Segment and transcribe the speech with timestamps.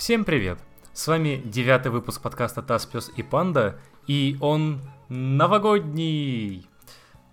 [0.00, 0.58] Всем привет!
[0.94, 4.80] С вами девятый выпуск подкаста «Таз, пес и панда», и он
[5.10, 6.66] новогодний.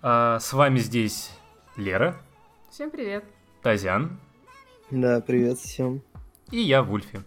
[0.02, 1.30] А, с вами здесь
[1.78, 2.20] Лера,
[2.70, 3.24] Всем привет.
[3.62, 4.20] Тазян
[4.90, 6.02] Да, привет всем.
[6.50, 7.22] и я, Вульфи.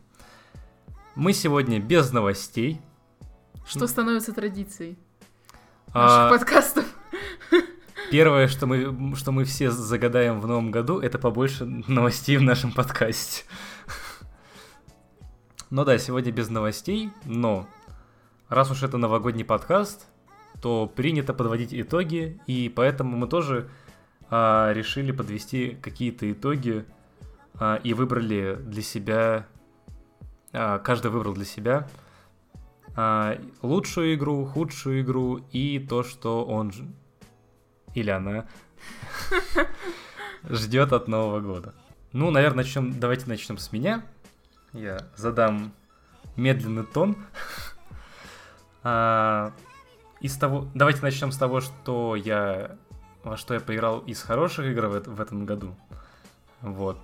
[1.15, 2.79] Мы сегодня без новостей.
[3.65, 4.95] Что становится традицией
[5.91, 6.85] А, наших подкастов?
[8.11, 12.71] Первое, что мы, что мы все загадаем в новом году, это побольше новостей в нашем
[12.71, 13.45] подкасте.
[15.71, 17.65] Ну да, сегодня без новостей, но
[18.49, 20.05] раз уж это новогодний подкаст,
[20.61, 23.69] то принято подводить итоги, и поэтому мы тоже
[24.29, 26.83] а, решили подвести какие-то итоги
[27.53, 29.47] а, и выбрали для себя,
[30.51, 31.87] а, каждый выбрал для себя
[32.97, 36.83] а, лучшую игру, худшую игру и то, что он ж-
[37.95, 38.45] или она
[40.49, 41.73] ждет от Нового года.
[42.11, 44.03] Ну, наверное, начнем, давайте начнем с меня.
[44.73, 45.73] Я задам
[46.35, 47.17] медленный тон.
[48.83, 49.53] А,
[50.21, 52.79] из того, давайте начнем с того, что я
[53.23, 55.75] во что я поиграл из хороших игр в, в этом году.
[56.61, 56.97] Вот.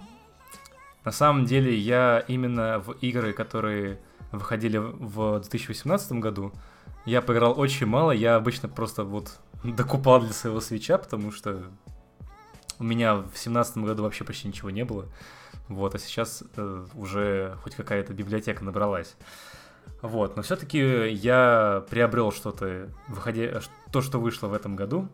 [1.03, 3.99] На самом деле я именно в игры, которые
[4.31, 6.51] выходили в 2018 году,
[7.05, 8.11] я поиграл очень мало.
[8.11, 11.63] Я обычно просто вот докупал для своего свеча, потому что
[12.79, 15.05] у меня в 2017 году вообще почти ничего не было.
[15.67, 19.15] Вот, а сейчас э, уже хоть какая-то библиотека набралась.
[20.01, 25.09] Вот, но все-таки я приобрел что-то, выходя, то, что вышло в этом году.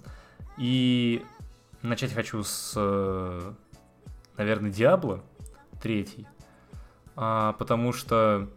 [0.57, 1.23] И
[1.81, 3.53] начать хочу с, э,
[4.37, 5.23] наверное, Диабло
[5.81, 6.27] 3.
[7.15, 8.49] А, потому что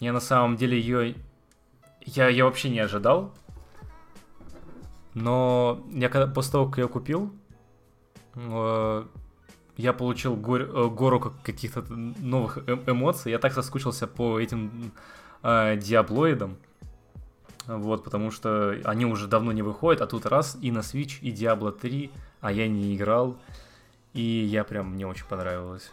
[0.00, 1.16] я на самом деле ее...
[2.04, 3.32] Я ее вообще не ожидал.
[5.14, 7.32] Но я когда, после того, как я купил,
[8.34, 9.04] э,
[9.76, 13.32] я получил э, гору как- каких-то новых эм- эмоций.
[13.32, 14.92] Я так соскучился по этим
[15.42, 16.56] э, диаблоидам.
[17.66, 21.32] Вот, потому что они уже давно не выходят, а тут раз и на Switch, и
[21.32, 22.10] Diablo 3,
[22.40, 23.38] а я не играл.
[24.14, 25.90] И я прям, мне очень понравилось.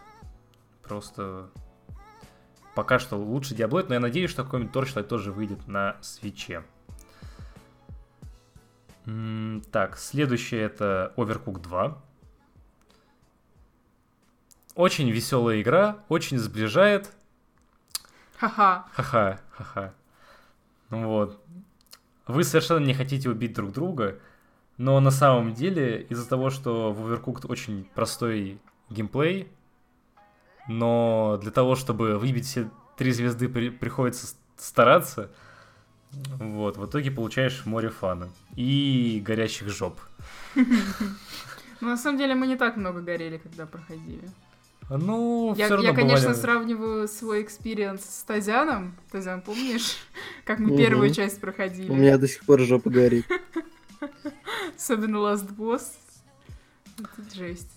[0.81, 1.49] Просто
[2.73, 6.63] пока что лучше Diabloid, но я надеюсь, что какой-нибудь Torchlight тоже выйдет на свече.
[9.71, 12.01] Так, следующее это Overcooked 2.
[14.75, 17.11] Очень веселая игра, очень сближает.
[18.37, 18.85] Ха-ха.
[18.93, 19.93] Ха-ха, ха-ха.
[20.89, 21.41] Ну Вот.
[22.27, 24.19] Вы совершенно не хотите убить друг друга,
[24.77, 28.59] но на самом деле из-за того, что в Overcooked очень простой
[28.89, 29.51] геймплей,
[30.67, 35.31] но для того, чтобы выбить все три звезды, при- приходится стараться.
[36.11, 39.99] Вот, в итоге получаешь море фана и горящих жоп.
[41.81, 44.29] Ну, на самом деле, мы не так много горели, когда проходили.
[44.89, 48.95] Ну, Я, все равно я, конечно, бывали- сравниваю свой experience с Тазяном.
[49.11, 49.97] Тазян, помнишь,
[50.45, 51.89] как мы первую часть проходили?
[51.91, 53.25] У меня до сих пор жопа горит.
[54.75, 55.83] Особенно Last Boss.
[56.97, 57.69] Это жесть.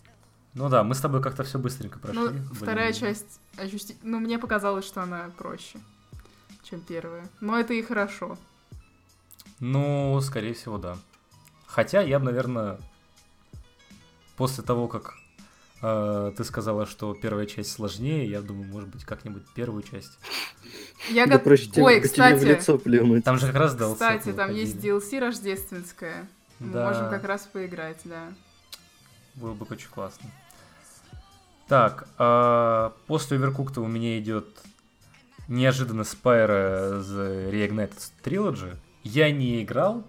[0.55, 2.21] Ну да, мы с тобой как-то все быстренько прошли.
[2.21, 5.79] Ну, вторая часть ощущи- Ну, мне показалось, что она проще,
[6.63, 7.29] чем первая.
[7.41, 8.39] Но это и хорошо.
[9.61, 10.97] Ну, скорее всего, да.
[11.67, 12.79] Хотя я бы, наверное,
[14.37, 15.15] после того, как
[15.83, 20.17] ты сказала, что первая часть сложнее, я думаю, может быть, как-нибудь первую часть.
[21.11, 23.25] Я Да го- проще тебе- Ой, кстати, лицо плюнуть.
[23.25, 24.61] Там же как раз DLC кстати, там выходили.
[24.61, 26.29] есть DLC рождественское.
[26.61, 28.33] Мы можем как раз поиграть, да.
[29.35, 30.31] Было бы очень классно.
[31.67, 34.47] Так, а, после Overcooked у меня идет
[35.49, 38.77] неожиданно Spyro The Reignited Trilogy.
[39.03, 40.05] Я не играл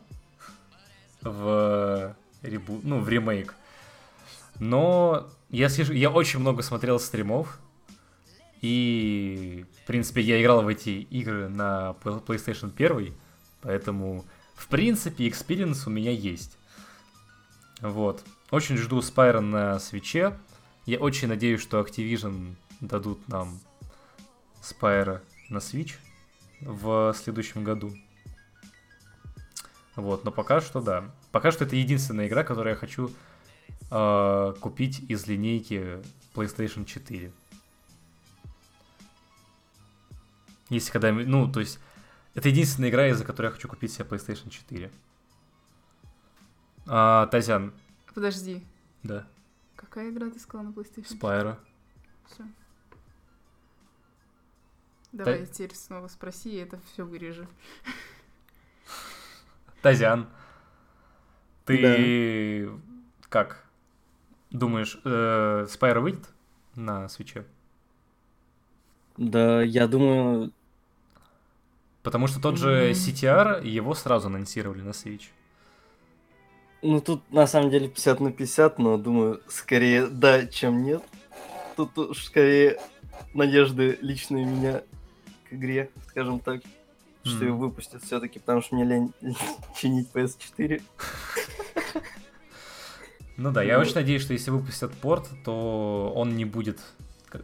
[1.22, 2.80] в ребу...
[2.84, 3.56] ну, в ремейк.
[4.60, 7.60] Но я, слежу- я очень много смотрел стримов.
[8.62, 13.14] И, в принципе, я играл в эти игры на Pl- PlayStation 1.
[13.62, 14.26] Поэтому,
[14.56, 16.58] в принципе, experience у меня есть.
[17.82, 18.24] Вот.
[18.52, 20.38] Очень жду Spyro на свече.
[20.86, 23.60] Я очень надеюсь, что Activision дадут нам
[24.62, 25.94] Spyro на Switch
[26.62, 27.94] в следующем году.
[29.96, 31.14] Вот, но пока что да.
[31.32, 33.12] Пока что это единственная игра, которую я хочу
[33.94, 36.02] э, купить из линейки
[36.34, 37.32] PlayStation 4.
[40.70, 41.12] Если когда...
[41.12, 41.80] Ну, то есть,
[42.34, 44.92] это единственная игра, из-за которой я хочу купить себе PlayStation 4.
[46.88, 47.72] А, Тазян,
[48.14, 48.64] Подожди.
[49.04, 49.28] да,
[49.76, 51.16] Какая игра ты сказала на PlayStation?
[51.16, 51.58] Спайро.
[52.28, 52.44] Всё.
[55.12, 57.48] Давай теперь снова спроси, и это все вырежу.
[59.84, 60.28] Тазян,
[61.66, 62.72] ты
[63.30, 63.64] как
[64.54, 66.30] думаешь, э, Спайро выйдет
[66.76, 67.46] на свече?
[69.18, 70.52] Да, я думаю,
[72.02, 72.92] Потому что тот же.
[72.92, 75.26] CTR, его сразу анонсировали на Switch.
[76.82, 81.04] ну тут на самом деле 50 на 50, но думаю, скорее да, чем нет.
[81.78, 82.80] Тут уж скорее
[83.34, 84.82] надежды личные у меня
[85.50, 86.62] к игре, скажем так,
[87.24, 87.46] что Мгм.
[87.46, 89.14] ее выпустят все-таки, потому что мне лень
[89.78, 90.82] чинить PS4.
[93.44, 93.82] Ну да, я Ну.
[93.82, 96.80] очень надеюсь, что если выпустят порт, то он не будет,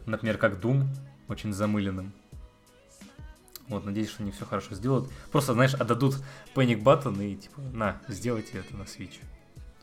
[0.06, 0.86] например, как Doom,
[1.28, 2.14] очень замыленным.
[3.68, 5.12] Вот, надеюсь, что они все хорошо сделают.
[5.30, 6.16] Просто, знаешь, отдадут
[6.54, 9.20] Panic Button и типа, на, сделайте это на Switch.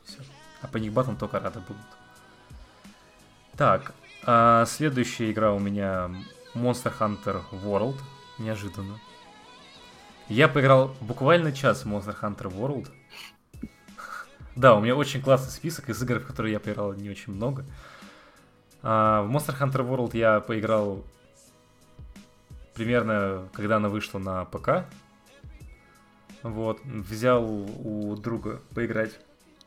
[0.04, 0.18] Все.
[0.60, 1.86] А Panic Button только рады будут.
[3.56, 3.94] Так,
[4.24, 6.10] а следующая игра у меня
[6.52, 7.96] Monster Hunter World.
[8.38, 8.98] Неожиданно.
[10.28, 12.88] Я поиграл буквально час в Monster Hunter World.
[14.58, 17.64] Да, у меня очень классный список из игр, в которые я поиграл не очень много.
[18.82, 21.04] А, в Monster Hunter World я поиграл
[22.74, 24.84] примерно, когда она вышла на ПК.
[26.42, 29.20] Вот, взял у друга поиграть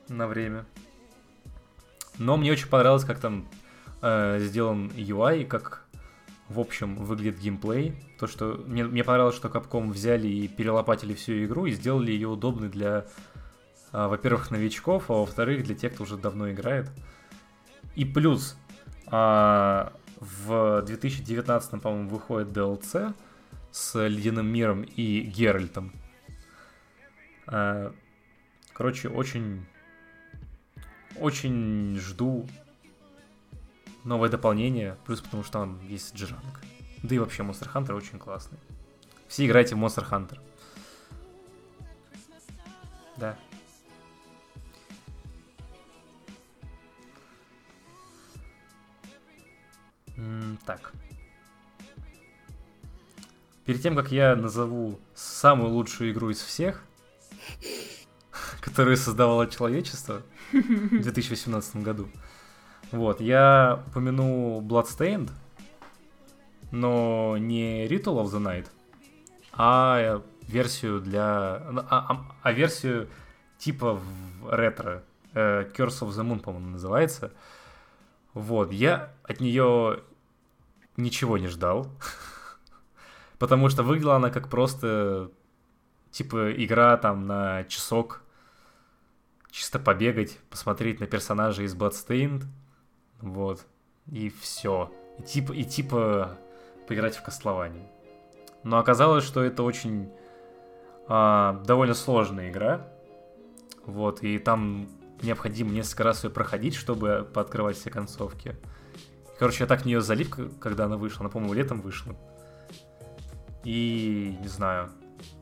[0.09, 0.65] на время.
[2.17, 3.47] Но мне очень понравилось, как там
[4.01, 5.85] э, сделан UI, как
[6.49, 7.95] в общем выглядит геймплей.
[8.19, 12.27] То, что мне, мне понравилось, что Capcom взяли и перелопатили всю игру и сделали ее
[12.27, 13.05] удобной для,
[13.91, 16.89] во-первых, новичков, а во-вторых, для тех, кто уже давно играет.
[17.95, 18.57] И плюс
[19.07, 23.13] а, в 2019, по-моему, выходит DLC
[23.71, 25.93] с Ледяным миром и Геральтом.
[27.47, 27.93] А,
[28.81, 29.65] Короче, очень...
[31.17, 32.47] Очень жду
[34.03, 36.61] новое дополнение, плюс потому что там есть джеранг.
[37.03, 38.57] Да и вообще Monster Hunter очень классный.
[39.27, 40.39] Все играйте в Monster Hunter.
[43.17, 43.37] Да.
[50.65, 50.91] Так.
[53.65, 56.83] Перед тем, как я назову самую лучшую игру из всех,
[58.61, 60.21] которую создавало человечество
[60.51, 62.09] в 2018 году,
[62.91, 65.29] вот, я упомяну Bloodstained,
[66.71, 68.67] но не Ritual of the Night,
[69.53, 71.23] а версию для...
[71.29, 73.09] А, а- а версию
[73.57, 75.03] типа в ретро.
[75.33, 77.31] Э, Curse of the Moon, по-моему, называется.
[78.33, 80.01] Вот, я от нее
[80.97, 81.87] ничего не ждал.
[83.39, 85.31] Потому что выглядела она как просто
[86.11, 88.21] типа игра там на часок.
[89.49, 92.43] Чисто побегать, посмотреть на персонажей из Bloodstained.
[93.19, 93.65] Вот.
[94.07, 94.91] И все.
[95.19, 96.37] И типа, и типа
[96.87, 97.89] поиграть в Костлование.
[98.63, 100.11] Но оказалось, что это очень
[101.07, 102.87] а, довольно сложная игра.
[103.85, 104.87] Вот, и там
[105.21, 108.55] необходимо несколько раз ее проходить, чтобы пооткрывать все концовки.
[109.41, 111.21] Короче, я так в нее залип, когда она вышла.
[111.21, 112.15] Она, по-моему, летом вышла.
[113.63, 114.91] И, не знаю,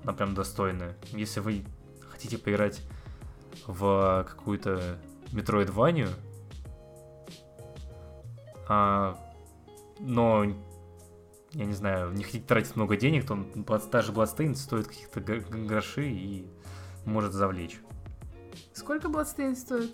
[0.04, 0.96] она прям достойная.
[1.12, 1.66] Если вы
[2.10, 2.82] хотите поиграть
[3.68, 4.98] в какую-то
[5.34, 6.08] Метроидванию,
[8.70, 9.20] а,
[10.00, 10.46] но,
[11.52, 13.36] я не знаю, не хотите тратить много денег, то
[13.92, 16.48] даже Bloodstained стоит каких-то г- г- гроши и
[17.04, 17.82] может завлечь.
[18.72, 19.94] Сколько Bloodstained стоит?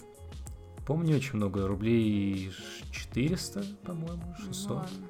[0.86, 2.52] Помню, очень много, рублей
[2.92, 4.72] 400, по-моему, Ну 600.
[4.72, 5.08] ладно.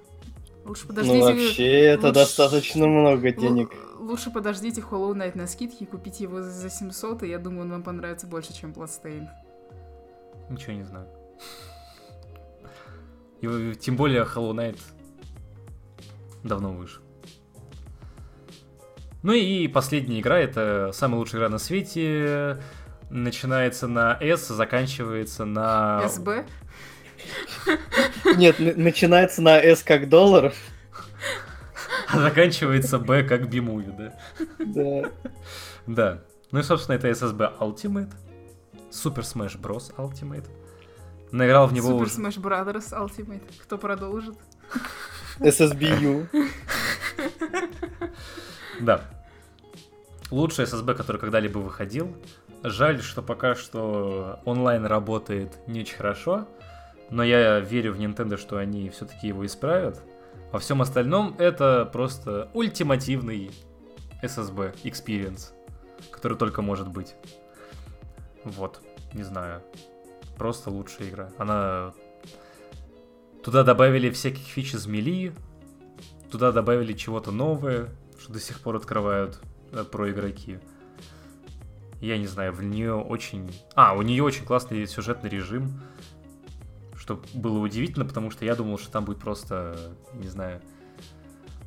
[0.65, 1.21] Лучше Ну подождите.
[1.21, 3.69] вообще это лучше- достаточно много денег.
[3.99, 7.63] Лучше подождите Hollow Knight на скидке и купите его за- за 700, и я думаю,
[7.63, 9.27] он вам понравится больше, чем Bloodstained.
[10.49, 11.07] Ничего не знаю.
[13.41, 14.79] И, тем более Hollow Knight
[16.43, 17.01] давно вышел.
[19.23, 22.61] Ну и последняя игра, это самая лучшая игра на свете.
[23.09, 26.07] Начинается на S, заканчивается на...
[26.07, 26.45] СБ?
[28.35, 30.53] Нет, начинается на S как доллар.
[32.07, 34.13] А заканчивается B как Бимуви, да?
[34.59, 35.11] Да.
[35.87, 36.21] Да.
[36.51, 38.11] Ну и, собственно, это SSB Ultimate.
[38.91, 39.93] Super Smash Bros.
[39.97, 40.45] Ultimate.
[41.31, 42.11] Наиграл в него Super уже...
[42.21, 43.43] Smash Brothers Ultimate.
[43.63, 44.35] Кто продолжит?
[45.39, 46.27] SSBU.
[48.79, 49.01] Да.
[50.31, 52.15] Лучший SSB, который когда-либо выходил.
[52.67, 56.47] Жаль, что пока что онлайн работает не очень хорошо,
[57.11, 60.01] но я верю в Nintendo, что они все-таки его исправят.
[60.51, 63.51] Во всем остальном это просто ультимативный
[64.23, 65.51] SSB experience,
[66.09, 67.13] который только может быть.
[68.43, 68.81] Вот,
[69.13, 69.61] не знаю.
[70.35, 71.29] Просто лучшая игра.
[71.37, 71.93] Она...
[73.43, 75.35] Туда добавили всяких фич из мили,
[76.31, 79.39] туда добавили чего-то новое, что до сих пор открывают
[79.71, 80.57] э, про игроки.
[82.01, 83.51] Я не знаю, в нее очень...
[83.73, 85.81] А, у нее очень классный сюжетный режим,
[86.95, 89.77] что было удивительно, потому что я думал, что там будет просто,
[90.13, 90.61] не знаю,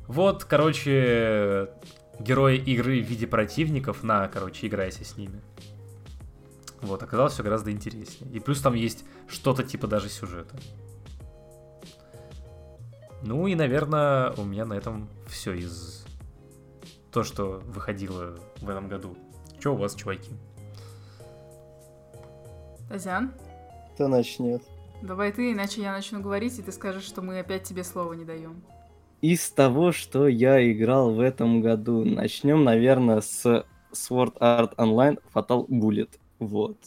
[0.07, 1.69] Вот, короче,
[2.19, 5.41] герои игры в виде противников, на, короче, играйся с ними.
[6.81, 8.31] Вот, оказалось все гораздо интереснее.
[8.31, 10.55] И плюс там есть что-то типа даже сюжета.
[13.21, 16.05] Ну и, наверное, у меня на этом все из
[17.11, 19.17] то, что выходило в этом году.
[19.59, 20.31] Что у вас, чуваки?
[22.87, 23.33] Тазян,
[23.93, 24.63] Кто начнет?
[25.01, 28.25] давай ты, иначе я начну говорить, и ты скажешь, что мы опять тебе слова не
[28.25, 28.61] даем.
[29.21, 35.67] Из того, что я играл в этом году, начнем, наверное, с Sword Art Online Fatal
[35.67, 36.09] Bullet.
[36.39, 36.77] Вот.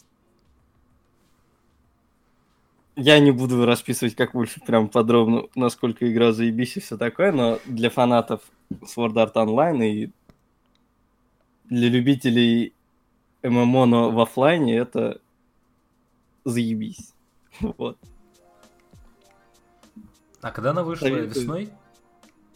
[2.95, 7.59] Я не буду расписывать, как больше прям подробно, насколько игра заебись и все такое, но
[7.65, 10.11] для фанатов Sword Art Online и
[11.73, 12.73] для любителей
[13.41, 15.19] ММО, но в оффлайне это
[16.45, 17.13] заебись.
[17.59, 17.97] Вот.
[20.41, 21.05] А когда она вышла?
[21.05, 21.29] Советую.
[21.29, 21.69] Весной?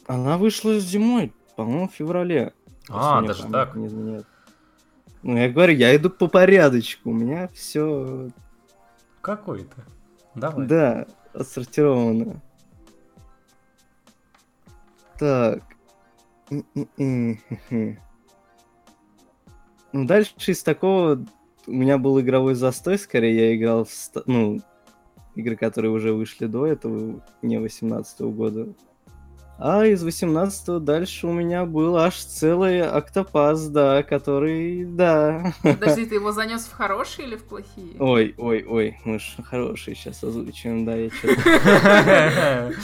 [0.07, 2.53] Она вышла зимой, по-моему, в феврале.
[2.89, 3.75] А, даже память так?
[3.75, 4.25] Не изменяет.
[5.24, 7.12] Ну, я говорю, я иду по порядочку.
[7.12, 8.29] У меня все,
[9.21, 9.83] Какой то
[10.36, 10.67] Давай.
[10.67, 12.41] да, отсортировано.
[15.17, 15.63] Так.
[19.94, 21.25] Ну, дальше из такого
[21.65, 23.91] у меня был игровой застой, скорее я играл в,
[24.25, 24.60] ну,
[25.36, 28.67] игры, которые уже вышли до этого, не 18 года.
[29.60, 35.51] А из 18 дальше у меня был аж целый октопас, да, который, да.
[35.63, 37.96] Подожди, ты его занес в хорошие или в плохие?
[37.98, 41.27] Ой, ой, ой, мы ж хорошие сейчас озвучиваем, да, я что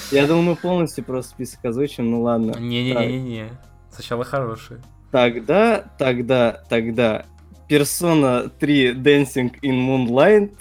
[0.15, 2.55] Я думал, мы полностью просто список озвучим, ну ладно.
[2.59, 3.51] Не-не-не-не.
[3.91, 4.81] Сначала хорошие.
[5.13, 7.25] Тогда, тогда, тогда
[7.69, 10.55] Persona 3 Dancing in Moonlight,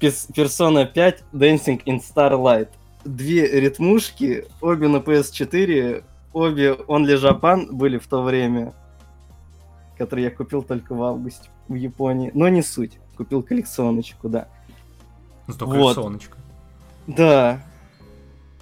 [0.00, 2.70] Persona 5 Dancing in Starlight.
[3.04, 8.74] Две ритмушки, обе на PS4, обе Only Japan были в то время,
[9.96, 12.32] которые я купил только в августе в Японии.
[12.34, 14.48] Но не суть, купил коллекционочку, да.
[15.46, 15.74] Ну, то Вот.
[15.74, 16.36] коллекционочка.
[17.06, 17.62] Да.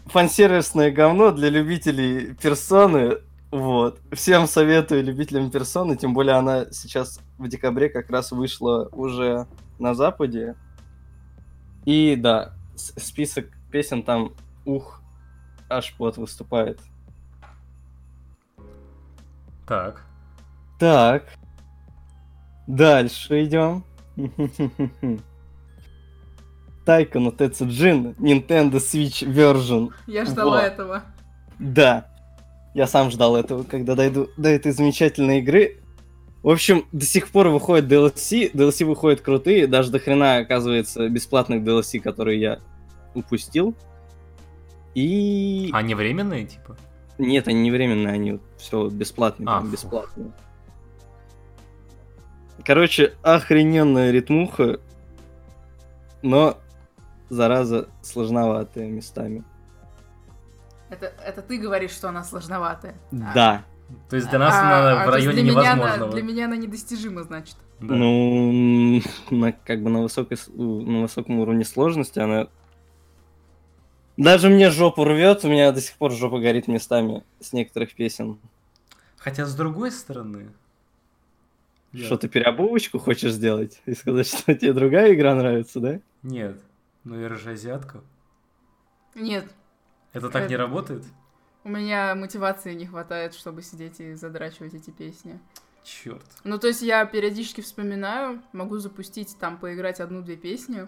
[0.04, 3.20] Фансервисное говно для любителей персоны.
[3.50, 4.00] Вот.
[4.12, 9.46] Всем советую любителям персоны, тем более она сейчас в декабре как раз вышла уже
[9.78, 10.54] на Западе.
[11.86, 14.34] И да, список песен там,
[14.66, 15.00] ух,
[15.70, 16.80] аж вот выступает.
[19.66, 20.04] Так.
[20.78, 21.24] Так.
[22.66, 23.84] Дальше идем.
[26.84, 29.92] Тайка no Тецуджин, Nintendo Switch Version.
[30.06, 30.64] Я ждала Вот.
[30.64, 31.02] этого.
[31.58, 32.10] Да.
[32.78, 35.78] Я сам ждал этого, когда дойду до этой замечательной игры.
[36.44, 41.64] В общем, до сих пор выходит DLC, DLC выходят крутые, даже до хрена оказывается бесплатных
[41.64, 42.60] DLC, которые я
[43.16, 43.74] упустил.
[44.94, 45.70] И...
[45.72, 46.76] Они временные, типа?
[47.18, 50.30] Нет, они не временные, они все бесплатные, А, бесплатные.
[52.64, 54.78] Короче, охрененная ритмуха,
[56.22, 56.56] но,
[57.28, 59.42] зараза, сложноватая местами.
[60.90, 62.94] Это, это ты говоришь, что она сложноватая.
[63.12, 63.64] А- Да.
[64.10, 66.12] То есть для нас а- она а, в районе для меня она- невозможного.
[66.12, 67.56] для меня она недостижима, значит.
[67.80, 67.94] Да.
[67.94, 72.48] Ну, на, как бы на, высокой, на высоком уровне сложности она...
[74.16, 78.38] Даже мне жопу рвет, у меня до сих пор жопа горит местами с некоторых песен.
[79.16, 80.50] Хотя с другой стороны...
[81.94, 83.80] Что, ты переобувочку хочешь сделать?
[83.86, 86.00] И сказать, что тебе другая игра нравится, да?
[86.22, 86.60] Нет.
[87.04, 88.02] Ну я же азиатка.
[89.14, 89.46] Нет,
[90.12, 91.04] Это так не работает?
[91.64, 95.38] у меня мотивации не хватает, чтобы сидеть и задрачивать эти песни.
[95.84, 96.24] Черт.
[96.44, 100.86] Ну, то есть я периодически вспоминаю, могу запустить там, поиграть одну-две песни,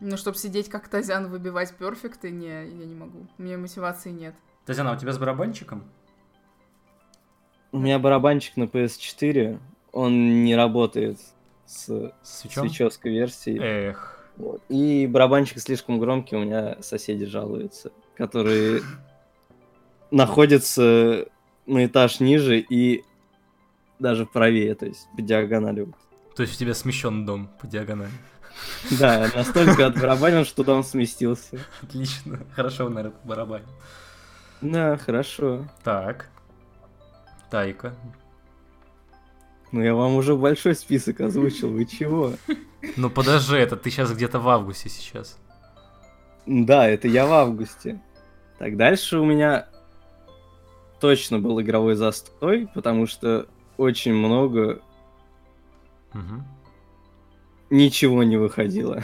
[0.00, 3.26] но чтобы сидеть как Тазян выбивать перфекты, не, я не могу.
[3.38, 4.34] У меня мотивации нет.
[4.66, 5.84] Татьяна, а у тебя с барабанчиком?
[7.72, 9.58] У меня барабанчик на PS4,
[9.92, 11.18] он не работает
[11.66, 11.86] с
[12.22, 12.68] С свечом?
[12.68, 13.58] свечевской версией.
[13.60, 14.28] Эх.
[14.36, 14.62] Вот.
[14.68, 18.82] И барабанчик слишком громкий, у меня соседи жалуются, которые
[20.10, 21.26] находятся
[21.66, 23.04] на этаж ниже и
[23.98, 25.82] даже правее, то есть по диагонали.
[25.82, 25.94] вот.
[26.36, 28.10] То есть у тебя смещен дом по диагонали.
[28.98, 31.58] Да, настолько отбарабанил, что дом сместился.
[31.82, 32.38] Отлично.
[32.54, 33.62] Хорошо, наверное, барабан.
[34.60, 35.68] Да, хорошо.
[35.82, 36.30] Так.
[37.50, 37.94] Тайка.
[39.72, 42.34] Ну я вам уже большой список озвучил, вы чего?
[42.96, 45.38] Ну подожди, это ты сейчас где-то в августе сейчас.
[46.46, 48.00] Да, это я в августе.
[48.58, 49.66] Так, дальше у меня
[51.00, 53.46] точно был игровой застой, потому что
[53.76, 54.80] очень много
[56.12, 56.44] Мгм.
[57.70, 59.02] ничего не выходило.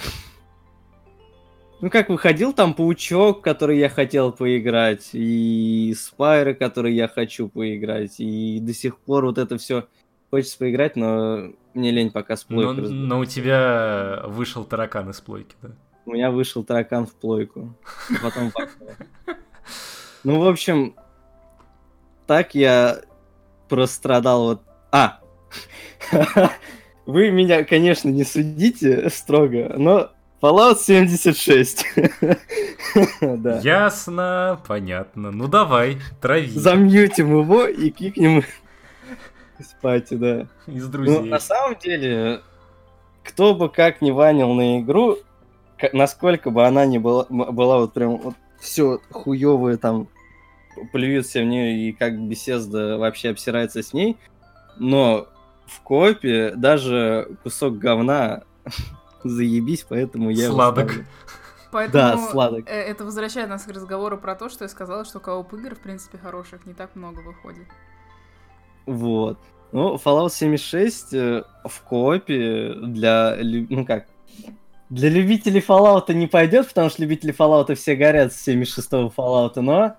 [1.81, 8.21] Ну, как выходил там Паучок, который я хотел поиграть, и Спайры, который я хочу поиграть,
[8.21, 9.89] и до сих пор вот это все
[10.31, 15.57] хочется поиграть, но мне лень пока с Но, но у тебя вышел таракан из плойки,
[15.63, 15.71] да?
[16.11, 17.73] У меня вышел таракан в плойку.
[18.21, 18.53] Потом.
[20.25, 20.97] Ну, в общем,
[22.27, 23.03] так я
[23.69, 24.63] прострадал вот...
[24.91, 25.21] А!
[27.07, 30.11] Вы меня, конечно, не судите строго, но
[30.43, 31.87] Fallout 76.
[33.21, 33.61] Да.
[33.61, 35.31] Ясно, понятно.
[35.31, 36.49] Ну давай, трави.
[36.59, 38.43] Замьютим его и кикнем
[39.63, 40.49] спать, да.
[40.67, 41.21] Из Ну, друзей.
[41.21, 42.41] на самом деле,
[43.23, 45.19] кто бы как ни ванил на игру,
[45.93, 50.09] насколько бы она ни была, была вот прям вот все хуевое там,
[50.93, 54.17] плюют все в нее, и как беседа вообще обсирается с ней,
[54.77, 55.29] но
[55.67, 58.43] в копе даже кусок говна
[59.25, 60.93] заебись, поэтому я Сладок.
[61.73, 62.69] Поэтому Да, сладок.
[62.69, 65.79] э, это возвращает нас к разговору про то, что я сказала, что кооп игр, в
[65.79, 67.67] принципе, хороших не так много выходит.
[68.87, 69.39] Вот.
[69.71, 74.07] Ну, Fallout 76 э, в коопе для, ну как,
[74.91, 79.97] для любителей Fallout не пойдет, потому что любители Fallout все горят с 76-го Fallout, но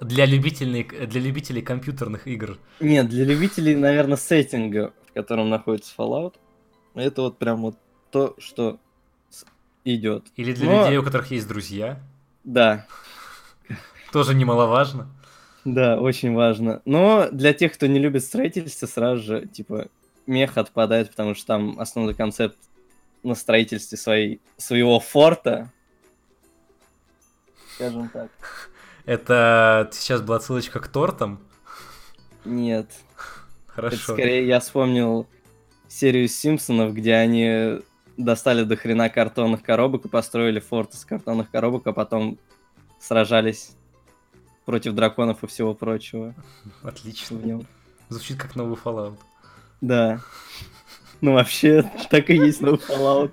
[0.00, 2.58] Для любителей, для любителей компьютерных игр.
[2.80, 6.34] нет, для любителей, наверное, сеттинга, в котором находится Fallout,
[6.94, 7.76] это вот прям вот
[8.10, 8.78] то, что
[9.84, 10.26] идет.
[10.36, 12.00] Или для Но- людей, у которых есть друзья.
[12.44, 12.86] Да,
[14.12, 15.08] Тоже немаловажно.
[15.64, 16.82] да, очень важно.
[16.84, 19.86] Но для тех, кто не любит строительство, сразу же, типа,
[20.26, 22.56] мех отпадает, потому что там основной концепт
[23.22, 25.70] на строительстве своей, своего форта,
[27.74, 28.30] скажем так.
[29.04, 31.40] Это сейчас была ссылочка к тортам.
[32.44, 32.90] Нет,
[33.68, 34.12] это Хорошо.
[34.14, 35.26] скорее я вспомнил
[35.88, 37.80] серию Симпсонов, где они
[38.16, 42.38] достали до хрена картонных коробок и построили форт из картонных коробок, а потом
[43.00, 43.72] сражались
[44.64, 46.34] против драконов и всего прочего
[46.82, 47.38] Отлично.
[47.38, 47.66] в нем.
[48.08, 49.16] Звучит как новый Fallout.
[49.80, 50.20] Да.
[51.22, 53.32] Ну, вообще, так и есть новый Fallout.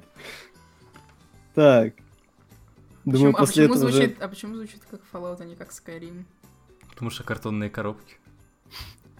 [1.56, 1.94] Так.
[3.04, 4.16] Думаю, Почему- а, после этого уже...
[4.20, 6.24] а почему звучит как Fallout, а не как Skyrim?
[6.92, 8.16] Потому что картонные коробки.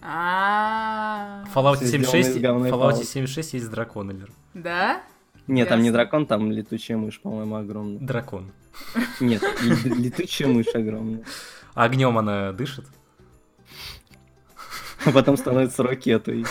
[0.00, 3.04] А, В Fallout Все сделано 76, из говна и в Fallout палок.
[3.04, 4.30] 76 есть дракон, Эльвир.
[4.54, 5.02] да?
[5.46, 7.98] Нет, там не дракон, там летучая мышь, по-моему, огромная.
[8.00, 8.52] Дракон.
[9.18, 11.24] Нет, ле- летучая мышь огромная.
[11.74, 12.86] Огнем она дышит?
[15.04, 16.44] А потом становится ракетой.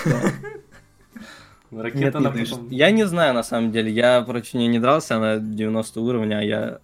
[1.72, 3.92] Ракета Нет, она потом- Я не знаю, на самом деле.
[3.92, 6.80] Я против нее не дрался, она 90 уровня, а я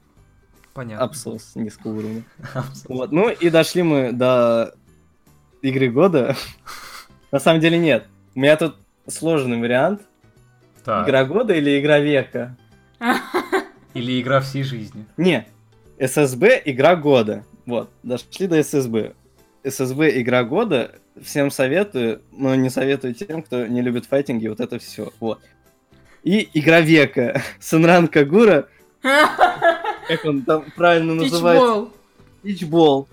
[0.74, 1.06] Понятно.
[1.06, 2.24] абсос низкого уровня.
[2.88, 4.76] Вот, ну и дошли мы до
[5.62, 6.36] игры года.
[7.32, 8.06] На самом деле нет.
[8.36, 8.76] У меня тут
[9.08, 10.02] сложный вариант.
[10.84, 11.08] Так.
[11.08, 12.56] Игра года или игра века?
[13.96, 15.06] Или игра всей жизни.
[15.18, 15.48] Не,
[16.00, 17.44] ССБ игра года.
[17.66, 19.14] Вот, дошли до ССБ.
[19.66, 20.96] ССБ игра года.
[21.22, 25.12] Всем советую, но не советую тем, кто не любит файтинги, вот это все.
[25.20, 25.40] Вот.
[26.24, 27.42] И игра века.
[27.60, 28.68] Сунран Кагура,
[29.02, 31.92] как он там правильно называется?
[32.44, 33.08] Пичбол.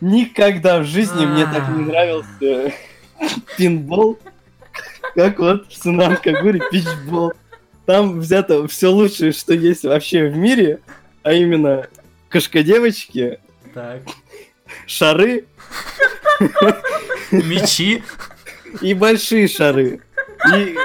[0.00, 2.74] Никогда в жизни мне так не нравился
[3.56, 4.18] пинбол,
[5.14, 7.32] как вот в Сунран Кагуре пичбол.
[7.86, 10.80] Там взято все лучшее, что есть вообще в мире,
[11.22, 11.86] а именно
[12.28, 13.38] кошка-девочки,
[13.72, 14.02] Так.
[14.86, 15.46] Шары
[17.30, 18.02] Мечи.
[18.80, 20.00] и большие шары.
[20.54, 20.76] И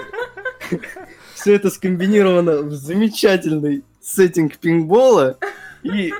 [1.35, 5.37] все это скомбинировано в замечательный сеттинг пинбола.
[5.83, 6.13] И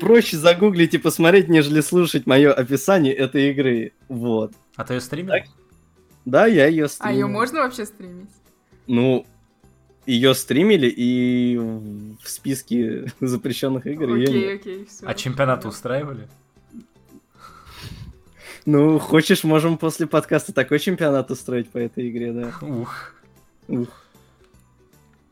[0.00, 3.92] проще загуглить и посмотреть, нежели слушать мое описание этой игры.
[4.08, 4.52] Вот.
[4.76, 5.32] А ты ее стримил?
[5.32, 5.44] Так.
[6.24, 7.14] Да, я ее А стримил.
[7.14, 8.28] ее можно вообще стримить?
[8.86, 9.26] Ну,
[10.06, 14.60] ее стримили, и в списке запрещенных игр ее Окей, нет.
[14.60, 15.06] окей, все.
[15.06, 16.28] А чемпионаты устраивали?
[18.66, 22.52] Ну, хочешь, можем после подкаста такой чемпионат устроить по этой игре, да.
[22.60, 23.14] Ух.
[23.68, 23.88] Ух.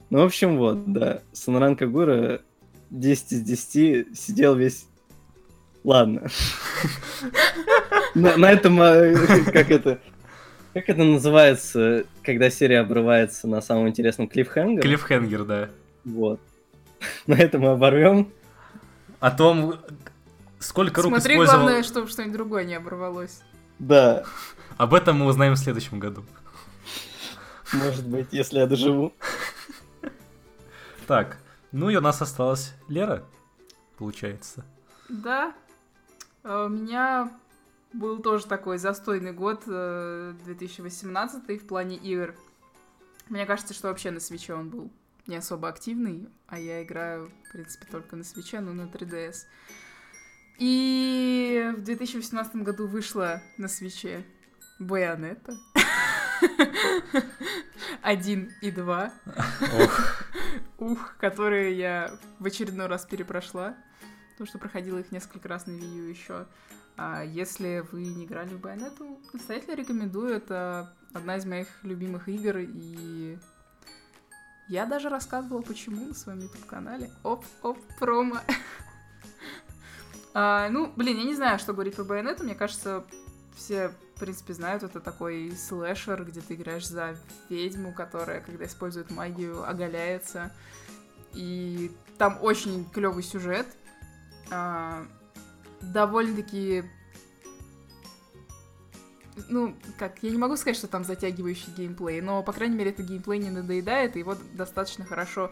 [0.09, 1.21] Ну, в общем, вот, да.
[1.33, 2.43] Санран Кагура
[2.91, 4.87] 10 из 10 сидел весь...
[5.83, 6.29] Ладно.
[8.15, 9.13] На этом, а,
[9.53, 10.01] как это...
[10.73, 14.83] Как это называется, когда серия обрывается на самом интересном клиффхенгере?
[14.83, 15.71] Клиффхенгер, да.
[16.05, 16.41] Вот.
[17.27, 18.33] На этом мы оборвем.
[19.21, 19.77] О том,
[20.65, 21.63] сколько рук Смотри, использовал...
[21.63, 23.43] главное, чтобы что-нибудь другое не оборвалось.
[23.79, 24.25] Да,
[24.77, 26.25] Об этом мы узнаем в следующем году.
[27.73, 29.13] может быть, если я доживу.
[31.07, 31.39] Так,
[31.71, 33.25] ну и у нас осталась Лера,
[33.99, 34.65] получается.
[35.09, 35.55] Да.
[36.43, 37.31] А У меня
[37.93, 42.35] был тоже такой застойный год, э, 2018 в плане игр.
[43.29, 44.91] Мне кажется, что вообще на свече он был
[45.27, 49.47] не особо активный, а я играю, в принципе, только на свече, но на 3DS.
[50.59, 54.25] И в 2018 году вышла на свече
[54.79, 55.57] Байонета.
[58.03, 59.13] Один и два.
[59.81, 60.25] Ох,
[60.79, 63.77] Ух, которые я в очередной раз перепрошла.
[64.33, 66.47] Потому что проходила их несколько раз на Wii U еще.
[66.97, 70.35] А если вы не играли в Байонету, настоятельно рекомендую.
[70.35, 72.59] Это одна из моих любимых игр.
[72.59, 73.39] И
[74.69, 77.11] я даже рассказывала, почему на своем YouTube-канале.
[77.23, 78.41] Оп-оп, промо.
[80.35, 82.43] А, ну, блин, я не знаю, что говорить про Байонету.
[82.43, 83.05] Мне кажется,
[83.57, 87.17] все, в принципе, знают, это такой слэшер, где ты играешь за
[87.49, 90.53] ведьму, которая, когда использует магию, оголяется.
[91.33, 93.67] И там очень клевый сюжет.
[94.51, 95.07] А,
[95.81, 96.85] довольно-таки...
[99.49, 103.07] Ну, как, я не могу сказать, что там затягивающий геймплей, но, по крайней мере, этот
[103.07, 105.51] геймплей не надоедает, и его достаточно хорошо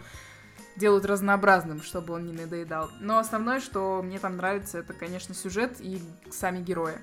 [0.76, 2.90] делают разнообразным, чтобы он не надоедал.
[3.00, 6.96] Но основное, что мне там нравится, это, конечно, сюжет и сами герои.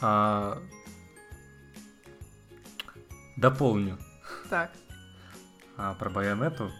[0.00, 0.58] а,
[3.36, 3.98] дополню
[4.50, 4.72] Так,
[5.76, 6.70] а, про Байонету.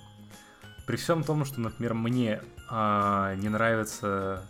[0.87, 4.48] При всем том, что, например, мне а, не нравится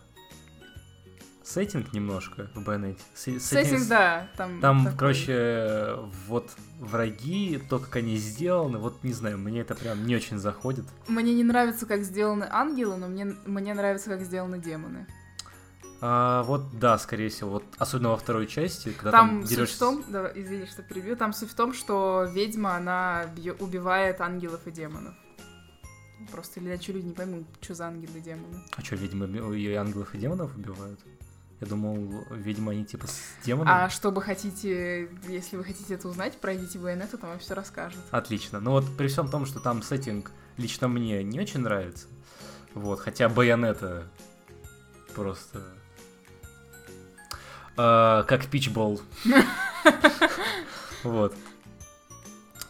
[1.45, 3.01] сеттинг немножко в Байонете.
[3.15, 4.61] Се- сеттинг, да, там...
[4.61, 4.99] Там, такой.
[4.99, 10.39] короче, вот враги, то, как они сделаны, вот не знаю, мне это прям не очень
[10.39, 10.85] заходит.
[11.07, 15.07] Мне не нравится, как сделаны ангелы, но мне, мне нравится, как сделаны демоны.
[16.01, 19.77] А, вот да, скорее всего, вот особенно во второй части, когда там, Там суть дерешься
[19.77, 24.21] в том, да, извини, что перебью, там суть в том, что ведьма, она бьё- убивает
[24.21, 25.15] ангелов и демонов.
[26.31, 28.57] Просто иначе люди не поймут, что за ангелы и демоны.
[28.77, 29.27] А что, ведьмы
[29.59, 31.01] и ангелов и демонов убивают?
[31.65, 33.75] Я думал, ведьмы они типа с демонами.
[33.75, 38.01] А что вы хотите, если вы хотите это узнать, пройдите Байонету, там вам все расскажут.
[38.11, 38.61] Отлично.
[38.61, 42.07] Ну вот при всем том, что там сеттинг лично мне не очень нравится.
[42.75, 44.07] Вот, хотя Байонета
[45.15, 45.63] просто...
[47.79, 49.01] а, как пичбол.
[51.03, 51.35] Вот.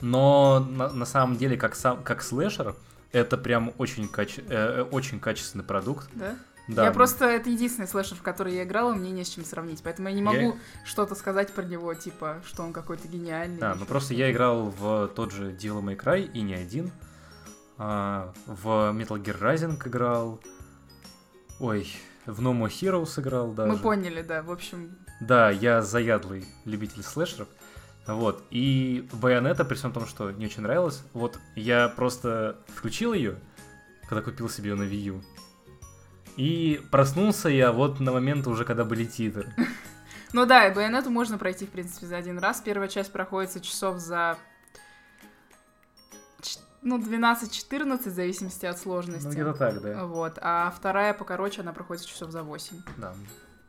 [0.01, 2.75] Но на, на самом деле, как, сам, как слэшер,
[3.13, 6.09] это прям очень, каче- э, э, очень качественный продукт.
[6.15, 6.37] Да?
[6.67, 6.85] Да.
[6.85, 10.09] Я просто, это единственный слэшер, в который я играла, мне не с чем сравнить, поэтому
[10.09, 13.59] я не Я- могу что-то сказать про него, типа, что он какой-то гениальный.
[13.59, 16.91] Да, ну просто я играл в тот же Devil May Cry и не один.
[17.77, 20.41] А, в Metal Gear Rising играл.
[21.61, 21.87] Ой,
[22.25, 23.71] в No More Heroes играл даже.
[23.73, 27.49] Мы поняли, да, в общем, Да, я заядлый любитель слэшеров.
[28.07, 28.43] Вот.
[28.51, 33.39] И Байонета, при всем том, что не очень нравилось, вот я просто включил ее,
[34.09, 35.23] когда купил себе ее на Wii U.
[36.37, 39.53] И проснулся я вот на момент уже, когда были титры.
[40.33, 42.61] Ну да, и Байонету можно пройти, в принципе, за один раз.
[42.61, 44.37] Первая часть проходится часов за...
[46.83, 49.29] Ну, 12-14, в зависимости от сложности.
[49.29, 50.05] Ну, где-то так, да.
[50.07, 50.41] Вот.
[50.43, 52.83] А вторая покороче, она проходит часов за 8.
[52.97, 53.15] Да.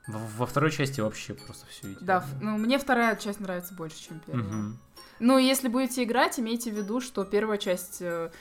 [0.07, 2.03] Во, второй части вообще просто все идет.
[2.03, 4.43] Да, ну, мне вторая часть нравится больше, чем первая.
[4.43, 4.79] Мгм.
[5.19, 8.31] Ну, если будете играть, имейте в виду, что первая часть э,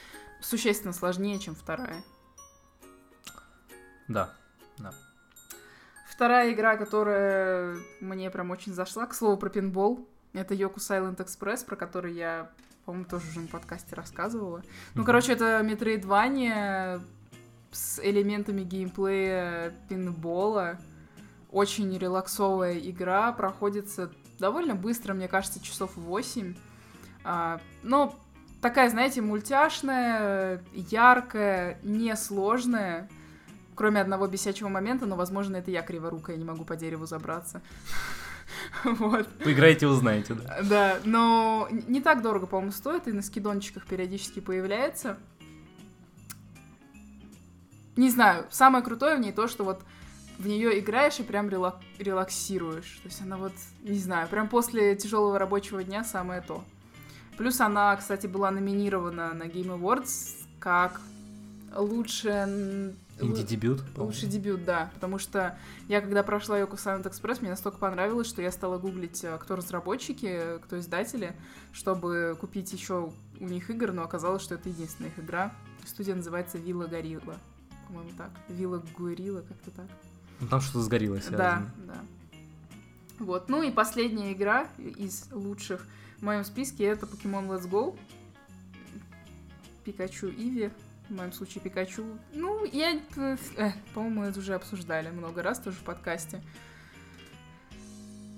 [0.41, 2.03] существенно сложнее, чем вторая.
[4.09, 4.31] Да.
[6.09, 11.65] Вторая игра, которая мне прям очень зашла, к слову, про пинбол, это Йоку Silent Express,
[11.65, 12.51] про который я,
[12.85, 14.59] по-моему, тоже уже на подкасте рассказывала.
[14.95, 15.07] Ну, Мгм.
[15.07, 17.01] короче, это метроидвания
[17.73, 20.79] с элементами геймплея пинбола.
[21.51, 26.55] Очень релаксовая игра, проходится довольно быстро, мне кажется, часов 8.
[27.25, 28.15] А, но
[28.61, 33.09] такая, знаете, мультяшная, яркая, несложная.
[33.75, 37.63] Кроме одного бесячего момента, но, возможно, это я криворукая, не могу по дереву забраться.
[38.85, 39.27] Вот.
[39.43, 40.59] Поиграйте, узнаете, да.
[40.63, 45.17] Да, но не так дорого, по-моему, стоит, и на скидончиках периодически появляется.
[47.97, 49.83] Не знаю, самое крутое в ней то, что вот
[50.39, 52.99] в нее играешь и прям релак- релаксируешь.
[53.03, 56.65] То есть она вот, не знаю, прям после тяжелого рабочего дня самое то.
[57.37, 61.01] Плюс она, кстати, была номинирована на Game Awards как
[61.75, 62.95] лучшая...
[63.21, 63.83] Инди-дебют.
[63.97, 64.91] Лучший дебют, да.
[64.95, 69.23] Потому что я, когда прошла Йоко Silent Express, мне настолько понравилось, что я стала гуглить,
[69.23, 71.37] э, кто разработчики, кто издатели,
[71.73, 75.53] чтобы купить еще у них игр, но оказалось, что это единственная их игра.
[75.85, 77.37] Студия называется Вилла Горилла.
[77.87, 78.31] По-моему, так.
[78.49, 79.87] Вилла Гуэрилла, как-то так.
[80.41, 81.27] Ну, Там что-то сгорелось.
[81.27, 82.01] Да, да.
[83.19, 83.49] Вот.
[83.49, 85.87] Ну и последняя игра из лучших
[86.19, 87.97] в моем списке это Pokemon Let's Go.
[89.85, 90.71] Пикачу Иви.
[91.09, 92.05] В моем случае Пикачу.
[92.33, 93.37] Ну, я, э,
[93.93, 96.43] по-моему, это уже обсуждали много раз тоже в подкасте.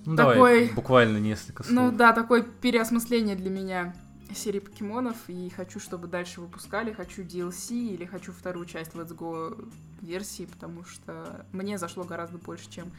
[0.05, 1.75] Ну, давай Такой- буквально несколько слов.
[1.75, 3.95] Ну да, такое переосмысление для меня
[4.35, 9.73] серии покемонов и хочу, чтобы дальше выпускали, хочу DLC или хочу вторую часть Let's Go
[10.01, 12.91] версии, потому что мне зашло гораздо больше, чем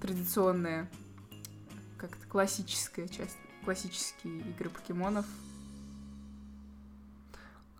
[0.00, 0.90] традиционная,
[1.98, 5.26] как-то классическая часть, классические игры покемонов.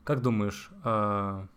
[0.07, 1.49] Как думаешь, а,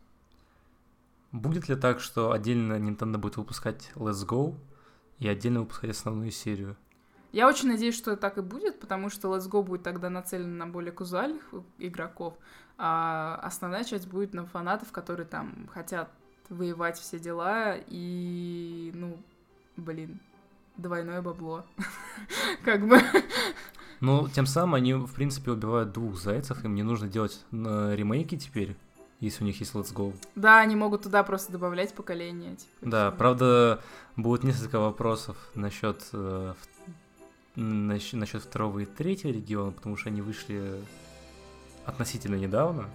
[1.31, 4.55] будет ли так, что отдельно Nintendo будет выпускать Let's Go
[5.19, 6.75] и отдельно выпускать основную серию?
[7.31, 10.71] Я очень надеюсь, что так и будет, потому что Let's Go будет тогда нацелена на
[10.71, 11.43] более казуальных
[11.77, 12.33] игроков,
[12.79, 16.09] а основная часть будет на фанатов, которые там хотят
[16.49, 19.21] воевать все дела и, ну,
[19.77, 20.19] блин,
[20.75, 21.67] двойное бабло.
[22.65, 22.99] Как бы.
[24.01, 28.37] Ну, тем самым они, в принципе, убивают двух зайцев, им не нужно делать э, ремейки
[28.37, 28.77] теперь,
[29.19, 30.13] если у них есть Let's Go.
[30.35, 32.55] Да, они могут туда просто добавлять поколения.
[32.55, 33.17] Типа, Да, всё.
[33.17, 33.79] правда,
[34.15, 36.53] будет несколько вопросов насчет э,
[37.55, 40.81] насчет второго и третьего региона, потому что они вышли
[41.85, 42.85] относительно недавно.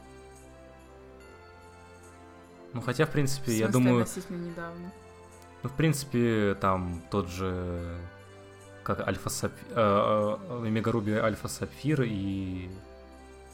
[2.72, 4.90] Ну, хотя, в принципе, В я смысле, думаю, относительно недавно.
[5.62, 7.98] ну, в принципе, там тот же,
[8.84, 9.52] как Альфа Сап...
[9.70, 12.70] э, э, Мега Руби Альфа Сапфир и...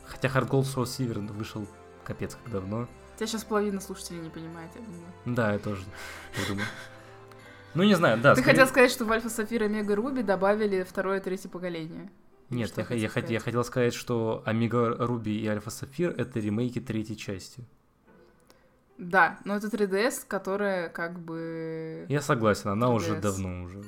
[0.04, 1.66] Хотя Hard Gold Soul Silver вышел
[2.04, 2.86] капец как давно.
[3.16, 5.04] Тебя сейчас половина слушателей не понимает, я думаю.
[5.24, 5.82] Да, я тоже
[6.36, 6.66] так думаю.
[7.74, 8.34] Ну, не знаю, да.
[8.34, 12.10] Ты скорее- хотел сказать, что в Альфа Сафира Мега Руби добавили второе и третье поколение?
[12.48, 13.42] Нет, я, я, хотел хот- я сказать?
[13.44, 17.64] хотел сказать, что Омега Руби и Альфа Сапфир это ремейки третьей части.
[18.98, 22.06] Да, но это 3DS, которая как бы...
[22.08, 23.20] Я согласен, она уже 3DS.
[23.20, 23.84] давно уже.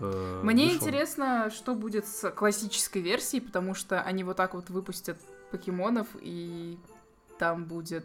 [0.00, 0.76] Э, Мне вышла.
[0.86, 5.18] интересно, что будет с классической версией, потому что они вот так вот выпустят
[5.50, 6.78] покемонов, и
[7.38, 8.04] там будет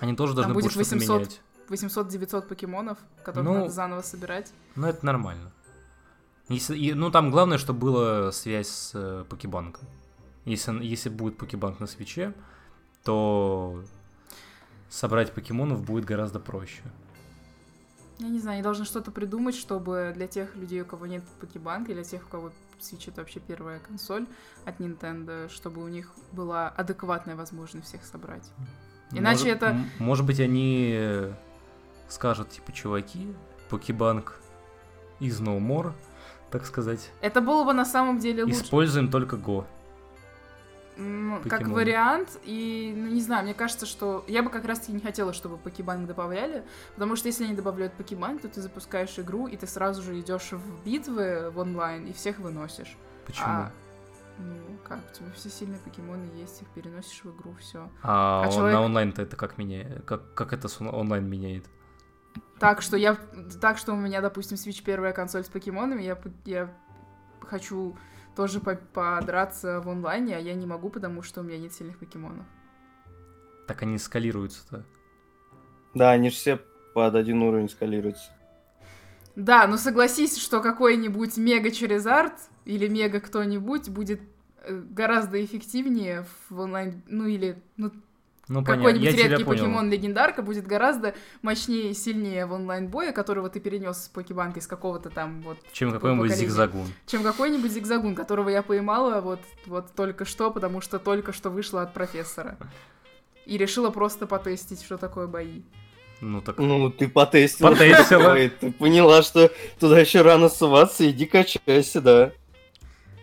[0.00, 1.40] Они тоже должны будут что-то 800 менять.
[1.68, 4.52] 800-900 покемонов, которых Ну, надо заново собирать.
[4.74, 5.50] Но это нормально.
[6.48, 9.86] Если, и- ну, там главное, чтобы была связь с э, покебанком.
[10.44, 12.34] Если, если будет покебанк на свече,
[13.04, 13.82] то
[14.90, 16.82] собрать покемонов будет гораздо проще.
[18.22, 21.90] Я не знаю, они должны что-то придумать, чтобы для тех людей, у кого нет покебанка,
[21.90, 24.26] или для тех, у кого Switch это вообще первая консоль
[24.64, 28.48] от Nintendo, чтобы у них была адекватная возможность всех собрать.
[29.10, 31.32] Иначе Может- это- Может быть, они э,
[32.08, 33.34] скажут, типа, чуваки,
[33.68, 34.38] покебанк
[35.20, 35.92] is no more,
[36.50, 37.10] так сказать.
[37.22, 38.62] Это было бы на самом деле лучше.
[38.62, 39.64] Используем только Go.
[41.48, 45.32] Как вариант, и, ну, не знаю, мне кажется, что я бы как раз-таки не хотела,
[45.32, 49.66] чтобы покебанк добавляли, потому что если они добавляют покебанк, то ты запускаешь игру, и ты
[49.66, 52.96] сразу же идешь в битвы в онлайн и всех выносишь.
[53.26, 53.46] Почему?
[53.46, 53.72] А,
[54.38, 54.54] ну,
[54.86, 57.88] как, у тебя все сильные покемоны есть, их переносишь в игру, все.
[58.02, 60.04] А, а он- человек- на онлайн-то это как меняет?
[60.04, 61.64] Как, как это онлайн меняет?
[62.58, 63.16] Так что я,
[63.60, 66.72] так что у меня, допустим, Switch первая консоль с покемонами, я, я
[67.40, 67.96] хочу
[68.36, 71.98] тоже по- подраться в онлайне, а я не могу, потому что у меня нет сильных
[71.98, 72.46] покемонов.
[73.66, 74.84] Так они скалируются-то.
[75.94, 76.60] Да, они же все
[76.94, 78.30] под один уровень скалируются.
[79.36, 84.20] Да, но согласись, что какой-нибудь мега Черезард или мега кто-нибудь будет
[84.58, 87.92] э, гораздо эффективнее в онлайн, ну или ну,
[88.52, 94.04] Ну, какой-нибудь редкий покемон легендарка будет гораздо мощнее и сильнее в онлайн-бое, которого ты перенес
[94.04, 96.86] с покебанка из какого-то там вот, Чем какой-нибудь зигзагун.
[97.06, 101.82] чем какой-нибудь зигзагун, которого я поймала вот, вот только что, потому что только что вышла
[101.82, 102.58] от профессора.
[103.46, 105.62] И решила просто потестить, что такое бои.
[106.20, 106.58] Ну так.
[106.58, 107.70] Ну, ты потестила.
[107.70, 108.32] Потестила.
[108.34, 112.32] Ой, Ты поняла, что туда еще рано суваться, иди качайся, да.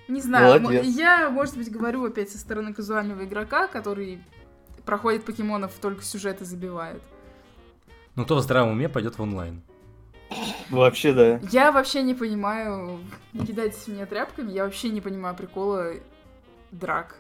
[0.10, 0.84] Не знаю, Молодец.
[0.86, 4.22] мо- я, может быть, говорю опять со стороны казуального игрока, который
[4.90, 7.04] проходит покемонов только сюжет и забивает.
[8.16, 9.62] Ну кто в здравом уме пойдет в онлайн?
[10.72, 11.40] Вообще, да.
[11.52, 13.00] Я вообще не понимаю,
[13.34, 15.94] не кидайтесь меня тряпками, я вообще не понимаю прикола
[16.72, 17.18] драк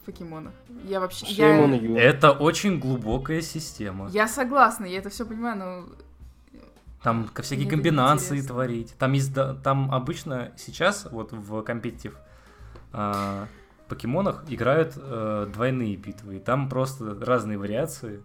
[0.00, 0.52] в покемонах.
[0.84, 1.26] Я вообще...
[1.26, 1.58] Я.
[1.98, 4.08] Это очень глубокая система.
[4.10, 6.60] я согласна, я это все понимаю, но
[7.02, 8.94] Там ко всякие Мне комбинации творить.
[8.96, 12.16] Там есть, там обычно сейчас вот в компетитив
[12.92, 13.48] а,
[13.88, 16.36] покемонах играют э, двойные битвы.
[16.36, 18.22] И там просто разные вариации.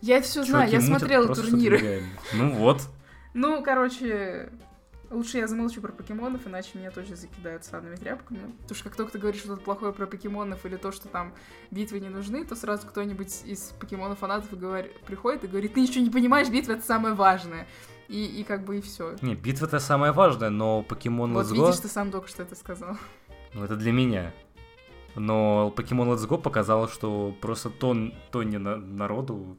[0.00, 2.02] я это все знаю, я смотрела турниры.
[2.34, 2.82] Ну вот.
[3.34, 4.50] Ну, короче,
[5.10, 8.40] лучше я замолчу про покемонов, иначе меня тоже закидают сраными тряпками.
[8.62, 11.32] Потому что как только ты говоришь что-то плохое про покемонов или то, что там
[11.70, 15.80] битвы не нужны, то сразу кто-нибудь из покемонов фанатов и говор- приходит и говорит, ты
[15.80, 17.66] ничего не понимаешь, битва это самое важное.
[18.08, 19.16] И, и как бы и все.
[19.22, 22.54] Не, битва это самое важное, но покемон Вот Let's видишь, ты сам только что это
[22.56, 22.98] сказал.
[23.54, 24.32] Ну это для меня.
[25.14, 29.58] Но покемон Let's Go показал, что просто тон, тонне на- народу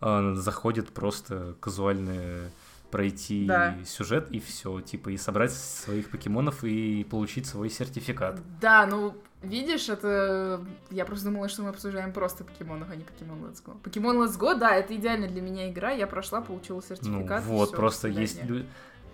[0.00, 2.50] а, заходит просто казуальные
[2.90, 3.76] пройти Да.
[3.86, 8.40] сюжет и все, типа, и собрать своих покемонов и получить свой сертификат.
[8.60, 10.64] Да, ну, видишь, это...
[10.90, 13.78] Я просто думала, что мы обсуждаем просто покемонов, а не покемон Let's Go.
[13.80, 17.44] Покемон Let's Go, да, это идеально для меня игра, я прошла, получила Ну сертификат.
[17.44, 18.66] вот, всё, просто есть, свидания.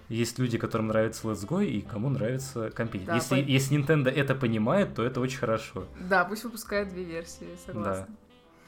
[0.08, 3.08] Есть люди, которым нравится Let's Go и кому нравится компьютер.
[3.08, 5.86] Да, если, по- если Nintendo это понимает, то это очень хорошо.
[5.98, 8.08] Да, пусть выпускают две версии, согласна.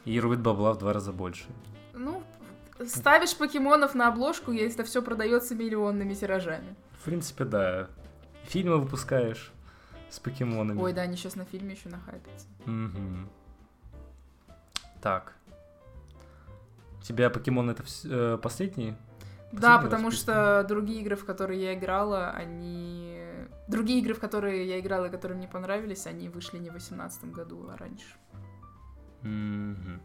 [0.04, 1.46] И рубит бабла в два раза больше.
[1.94, 2.22] Ну,
[2.86, 6.74] ставишь покемонов на обложку, и это все продается миллионными тиражами.
[7.00, 7.88] В принципе, да.
[8.44, 9.52] Фильмы выпускаешь
[10.10, 10.80] с покемонами.
[10.80, 12.46] Ой, да, они сейчас на фильме еще нахайпятся.
[12.64, 13.28] Мгм.
[15.02, 15.34] Так.
[16.98, 18.94] У тебя покемон это э, последний?
[19.52, 23.18] Да, потому что другие игры, в которые я играла, они...
[23.66, 27.32] Другие игры, в которые я играла и которые мне понравились, они вышли не в 2018
[27.32, 28.14] году, а раньше.
[29.22, 30.00] Мгм.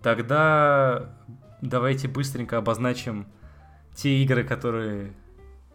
[0.00, 1.14] Тогда
[1.60, 3.26] давайте быстренько обозначим
[3.94, 5.12] те игры, которые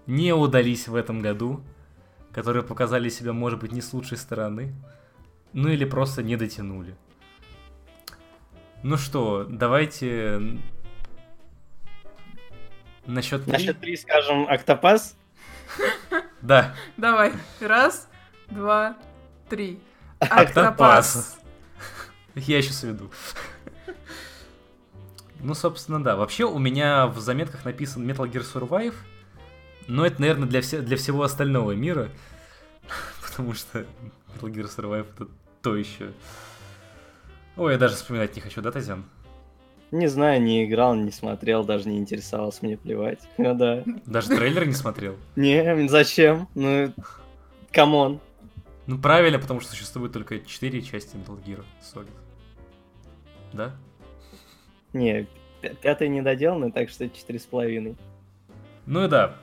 [0.06, 1.62] не удались в этом году,
[2.32, 4.74] которые показали себя, может быть, не с лучшей стороны,
[5.54, 6.96] ну или просто не дотянули.
[8.84, 10.60] Ну что, давайте
[13.08, 13.54] насчет три.
[13.54, 15.16] На счет три скажем Октопас.
[16.42, 17.34] Да, Давай.
[17.60, 18.08] Раз,
[18.50, 18.96] два,
[19.50, 19.80] три.
[20.20, 21.40] Октопас.
[22.36, 23.12] Я еще сведу.
[25.40, 26.16] Ну, собственно, да.
[26.16, 28.96] Вообще, у меня в заметках написан Metal Gear Survive,
[29.88, 32.10] но это, наверное, для, все, для всего остального мира,
[33.22, 33.86] потому что
[34.34, 35.28] Metal Gear Survive это
[35.62, 36.12] то еще.
[37.56, 39.06] Ой, я даже вспоминать не хочу, да, Тазян?
[39.92, 43.20] Не знаю, не играл, не смотрел, даже не интересовался, мне плевать.
[43.38, 43.84] Ну да.
[44.06, 45.16] Даже трейлер не смотрел.
[45.36, 46.50] Не, зачем?
[46.56, 46.94] Ну,
[47.72, 48.20] come on.
[48.86, 52.10] Ну, правильно, потому что существует только 4 части Metal Gear Solid.
[53.54, 53.76] Да?
[54.94, 55.28] Не,
[55.62, 57.96] пя- пятый не доделанный, так что четыре с половиной.
[58.86, 59.36] Ну и да,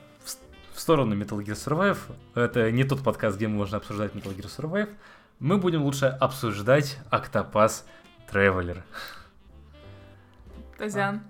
[0.73, 1.97] в, сторону Metal Gear Survive.
[2.33, 4.89] Это не тот подкаст, где можно обсуждать Metal Gear Survive.
[5.39, 7.83] Мы будем лучше обсуждать Octopath
[8.31, 8.83] Traveler.
[10.77, 11.21] Тазян.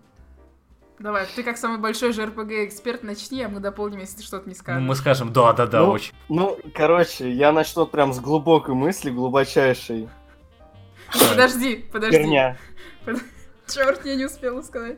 [0.98, 4.54] Давай, ты как самый большой же RPG-эксперт, начни, а мы дополним, если ты что-то не
[4.56, 4.88] Ну, скажешь.
[4.88, 6.14] мы скажем, да-да-да, Ну, очень.
[6.30, 10.08] Ну, короче, я начну прям с глубокой мысли, глубочайшей.
[11.30, 12.18] Подожди, подожди.
[12.18, 12.58] Херня.
[13.68, 14.98] Черт, я не успела сказать.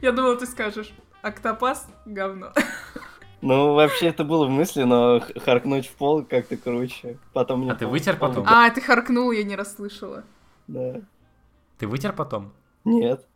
[0.00, 0.92] Я думала, ты скажешь.
[1.20, 2.52] Октопас— говно.
[3.42, 7.18] Ну, вообще это было в мысли, но харкнуть в пол как-то круче.
[7.34, 8.44] Потом мне А ты вытер потом?
[8.48, 10.24] А, ты харкнул, я не расслышала.
[10.68, 11.00] Да.
[11.78, 12.52] Ты вытер потом?
[12.84, 13.26] Нет.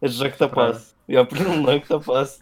[0.00, 0.94] Это же октопас.
[1.06, 2.40] Я плюнул на октопас.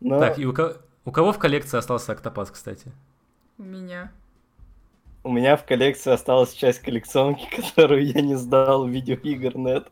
[0.00, 2.92] Но Так, и у, ко- у кого в коллекции остался Octopath, кстати?
[3.58, 4.12] У меня.
[5.22, 9.88] у меня в коллекции осталась часть коллекционки, которую я не сдал в видеоигр.нет.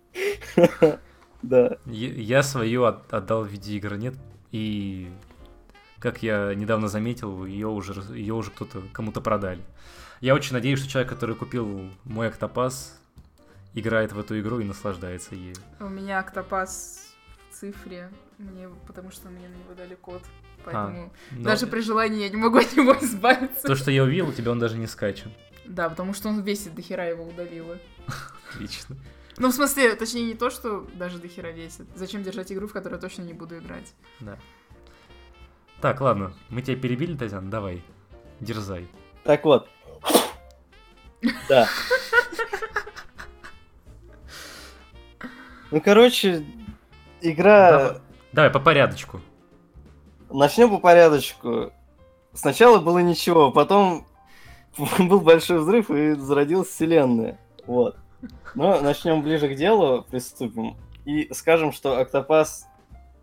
[1.40, 1.76] Да.
[1.86, 4.14] Я, свою от- отдал в виде игр нет,
[4.50, 5.08] и
[6.00, 9.60] как я недавно заметил, ее уже, ее уже кто-то кому-то продали.
[10.20, 13.00] Я очень надеюсь, что человек, который купил мой Октопас,
[13.74, 15.56] играет в эту игру и наслаждается ею.
[15.80, 17.14] У меня октопас
[17.50, 20.22] в цифре, мне, потому что мне на него дали код.
[20.64, 23.66] Поэтому Но даже при желании я не могу от него избавиться.
[23.66, 25.32] То, что я увидел, у тебя он даже не скачан.
[25.64, 27.78] Да, потому что он весит до хера его удалила.
[28.54, 28.96] Отлично.
[29.36, 31.86] Ну, в смысле, точнее, не то, что даже до хера весит.
[31.94, 33.94] Зачем держать игру, в которую точно не буду играть?
[34.20, 34.36] Да.
[35.80, 37.84] Так, ладно, мы тебя перебили, Тазян, давай,
[38.40, 38.88] дерзай.
[39.22, 39.68] Так вот.
[41.48, 41.68] Да.
[45.70, 46.44] Ну, короче,
[47.20, 47.70] игра...
[47.70, 48.00] Давай.
[48.32, 49.20] Давай, по порядочку.
[50.30, 51.72] Начнем по порядочку.
[52.34, 54.06] Сначала было ничего, потом
[54.98, 57.38] был большой взрыв и зародилась вселенная.
[57.66, 57.96] Вот.
[58.54, 60.76] Но начнем ближе к делу, приступим.
[61.04, 62.66] И скажем, что Октопас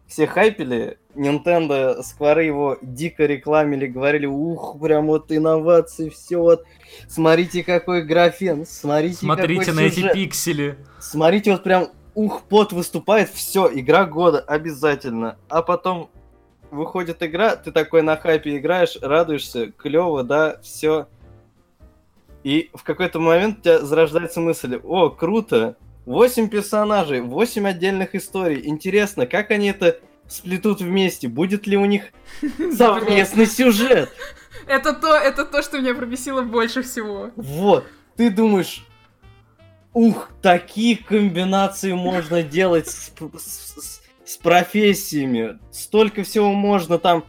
[0.07, 6.65] все хайпели, Nintendo, Скворы его дико рекламили, говорили, ух, прям вот инновации, все вот,
[7.07, 10.13] смотрите какой графен, смотрите, Смотрите какой на эти сюжет.
[10.13, 10.77] пиксели.
[10.99, 15.37] Смотрите, вот прям ух, пот выступает, все, игра года, обязательно.
[15.49, 16.09] А потом
[16.71, 21.07] выходит игра, ты такой на хайпе играешь, радуешься, клево, да, все.
[22.43, 28.61] И в какой-то момент у тебя зарождается мысль, о, круто, 8 персонажей, 8 отдельных историй,
[28.65, 32.03] интересно, как они это сплетут вместе, будет ли у них
[32.77, 34.09] совместный сюжет?
[34.67, 37.31] Это то, это то, что меня пробесило больше всего.
[37.35, 37.85] Вот,
[38.15, 38.84] ты думаешь,
[39.95, 47.25] ух, такие комбинации можно делать с, с- с- профессиями, столько всего можно там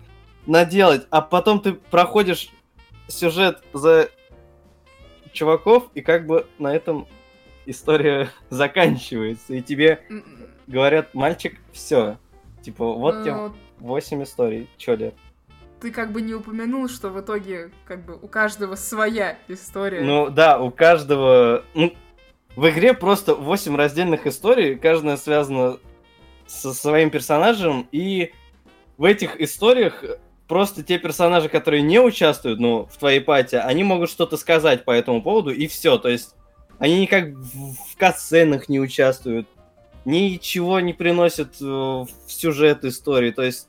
[0.47, 2.51] наделать, а потом ты проходишь
[3.09, 4.11] сюжет за
[5.33, 7.07] чуваков, и как бы на этом
[7.67, 10.25] история заканчивается, и тебе М,
[10.67, 12.19] говорят, мальчик, все.
[12.63, 14.69] Типа, вот тебе ну, 8 историй.
[14.77, 15.13] Чё, Лер?
[15.81, 20.01] ты как бы не упомянул, что в итоге как бы у каждого своя история.
[20.01, 21.65] Ну да, у каждого...
[21.75, 21.95] ну,
[22.57, 25.79] в игре просто 8 раздельных историй, каждая связана
[26.47, 28.33] со своим персонажем, и
[28.97, 30.03] в этих историях
[30.49, 34.91] просто те персонажи, которые не участвуют, ну, в твоей пати, они могут что-то сказать по
[34.91, 35.99] этому поводу, и все.
[35.99, 36.35] То есть
[36.79, 39.49] они никак в, катсценах не участвуют,
[40.05, 43.33] ничего не приносят э, в сюжет истории.
[43.33, 43.69] То есть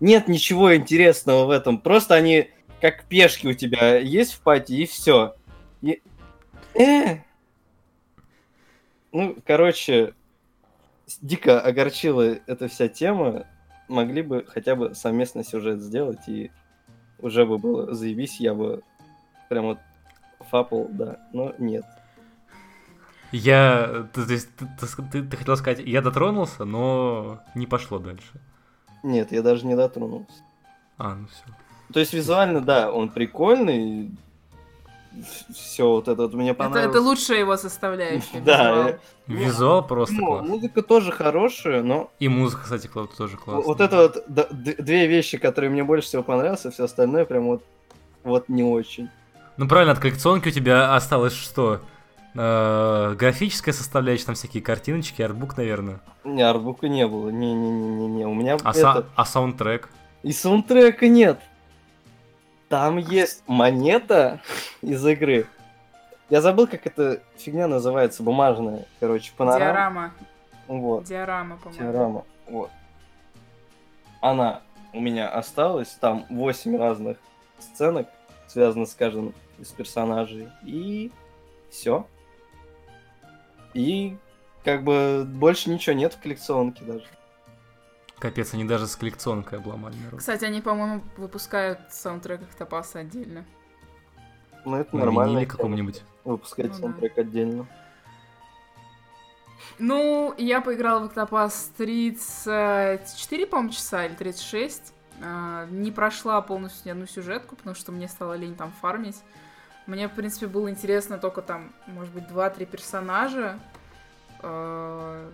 [0.00, 1.78] нет ничего интересного в этом.
[1.78, 2.50] Просто они
[2.80, 5.34] как пешки у тебя есть в пати, и все.
[5.82, 6.02] И...
[6.74, 7.18] Э.
[9.16, 10.12] Ну, короче,
[11.22, 13.46] дико огорчила эта вся тема.
[13.88, 16.50] Могли бы хотя бы совместно сюжет сделать, и
[17.20, 18.82] уже бы было заебись, я бы
[19.48, 19.78] прям вот
[20.50, 21.86] фапал, да, но нет.
[23.32, 28.28] Я, то есть, ты, ты ты- ты хотел сказать, я дотронулся, но не пошло дальше.
[29.02, 30.42] Нет, я даже не дотронулся.
[30.98, 31.44] А, ну все.
[31.90, 34.10] То есть визуально, да, он прикольный.
[35.54, 36.94] Все вот это вот мне это, понравилось.
[36.96, 38.40] это лучшая его составляющая.
[38.44, 38.88] Да, визуал.
[38.88, 40.48] э, Визуал просто Ну, класс.
[40.48, 43.66] музыка тоже хорошая, но И музыка, кстати, кла- тоже классная.
[43.66, 44.24] вот это вот
[44.78, 47.64] две вещи, которые мне больше всего понравились, а все остальное прям вот
[48.24, 49.08] вот не очень.
[49.56, 51.80] Ну правильно, от коллекционки у тебя осталось что?
[52.34, 56.00] Э, графическая составляющая, там всякие картиночки, артбук, наверное.
[56.24, 57.30] Не, артбука не было.
[57.30, 58.26] Не-не-не-не-не.
[58.26, 58.78] У меня А, это...
[58.80, 59.88] са- а саундтрек?
[60.22, 61.38] И саундтрека нет.
[62.68, 64.40] Там есть монета
[64.82, 65.46] из игры.
[66.28, 69.60] Я забыл, как эта фигня называется, бумажная, короче, панорама.
[69.60, 70.14] Диорама.
[70.66, 71.04] Вот.
[71.04, 71.82] Диорама, по-моему.
[71.82, 72.24] Диорама.
[72.48, 72.70] Вот.
[74.20, 74.62] Она
[74.92, 75.90] у меня осталась.
[76.00, 77.18] Там 8 разных
[77.60, 78.08] сценок,
[78.48, 80.48] связанных с каждым из персонажей.
[80.64, 81.12] И
[81.70, 82.06] все.
[83.74, 84.16] И
[84.64, 87.06] как бы больше ничего нет в коллекционке даже.
[88.18, 90.20] Капец, они даже с коллекционкой обломали народ.
[90.20, 93.44] Кстати, они, по-моему, выпускают саундтрек Октопаса отдельно.
[94.64, 95.32] Ну, это нормально.
[95.32, 96.02] виниле каком-нибудь.
[96.24, 96.78] Выпускать Ну да.
[96.78, 97.66] саундтрек отдельно.
[99.78, 104.94] Ну, я поиграла в Октопас 34, по-моему, часа или 36.
[105.22, 109.22] А, Не прошла полностью ни одну сюжетку, потому что мне стало лень там фармить.
[109.86, 113.58] Мне, в принципе, было интересно только там, может быть, 2-3 персонажа.
[114.40, 115.30] А,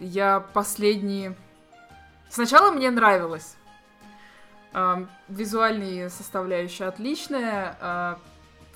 [0.00, 1.36] Я последние...
[2.34, 3.54] Сначала мне нравилось.
[5.28, 7.76] Визуальные составляющие отличная.
[7.80, 8.18] А,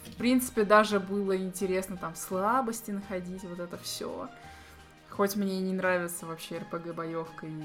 [0.06, 4.28] В принципе, даже было интересно там слабости находить, вот это все.
[5.11, 7.62] Хоть мне и не нравится вообще РПГ-боевка и...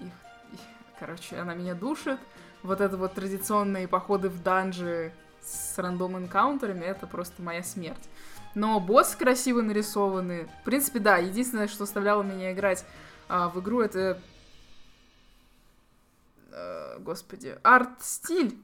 [0.00, 0.58] и- и-
[0.98, 2.18] Короче, она меня душит.
[2.62, 5.12] Вот это вот традиционные походы в данжи
[5.42, 8.08] с рандом энкаунтерами, это просто моя смерть.
[8.54, 10.48] Но боссы красиво нарисованы.
[10.62, 12.86] В принципе, да, единственное, что заставляло меня играть
[13.28, 14.18] а, в игру, это...
[16.52, 18.58] э, господи, арт-стиль.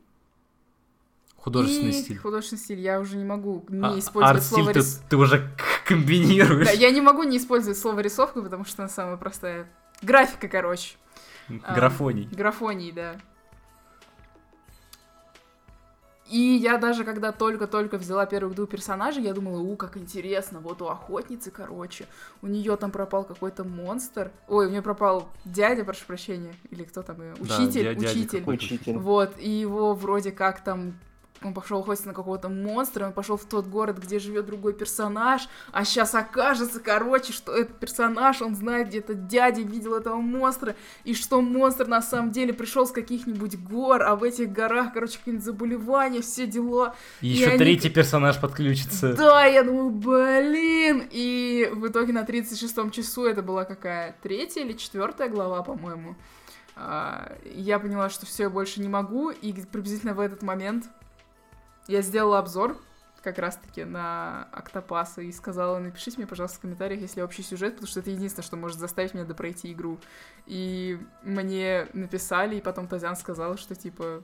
[1.36, 2.18] Художественный и стиль.
[2.18, 2.80] Художественный стиль.
[2.80, 5.48] Я уже не могу не А, использовать слово ты, рис- ты уже
[5.86, 6.66] комбинируешь.
[6.66, 9.68] Да, я не могу не использовать слово рисовка, потому что она самая простая.
[10.02, 10.96] Графика, короче.
[11.48, 12.28] Графоний.
[12.32, 13.16] Графоний, да.
[16.28, 20.82] И я даже когда только-только взяла первых двух персонажей, я думала, у, как интересно, вот
[20.82, 22.06] у охотницы, короче,
[22.42, 24.32] у нее там пропал какой-то монстр.
[24.48, 27.34] Ой, у нее пропал дядя, прошу прощения, или кто там, ее?
[27.38, 28.42] Да, учитель, дядя учитель.
[28.46, 28.96] Учитель.
[28.98, 30.94] Вот, и его вроде как там
[31.42, 35.48] он пошел охотиться на какого-то монстра, он пошел в тот город, где живет другой персонаж,
[35.72, 40.76] а сейчас окажется, короче, что этот персонаж, он знает, где этот дядя видел этого монстра,
[41.04, 45.18] и что монстр на самом деле пришел с каких-нибудь гор, а в этих горах, короче,
[45.18, 46.94] какие-нибудь заболевания, все дела.
[47.20, 49.14] И и еще они- третий персонаж подключится.
[49.14, 51.06] Да, я думаю, блин!
[51.10, 54.16] И в итоге на 36-м часу это была какая?
[54.22, 56.16] Третья или четвертая глава, по-моему.
[56.76, 60.84] А, Я поняла, что все, я больше не могу, и приблизительно в этот момент
[61.88, 62.76] я сделала обзор
[63.22, 67.88] как раз-таки на Октопаса и сказала, напишите мне, пожалуйста, в комментариях, если общий сюжет, потому
[67.88, 69.98] что это единственное, что может заставить меня допройти игру.
[70.46, 74.22] И мне написали, и потом Тазян сказал, что типа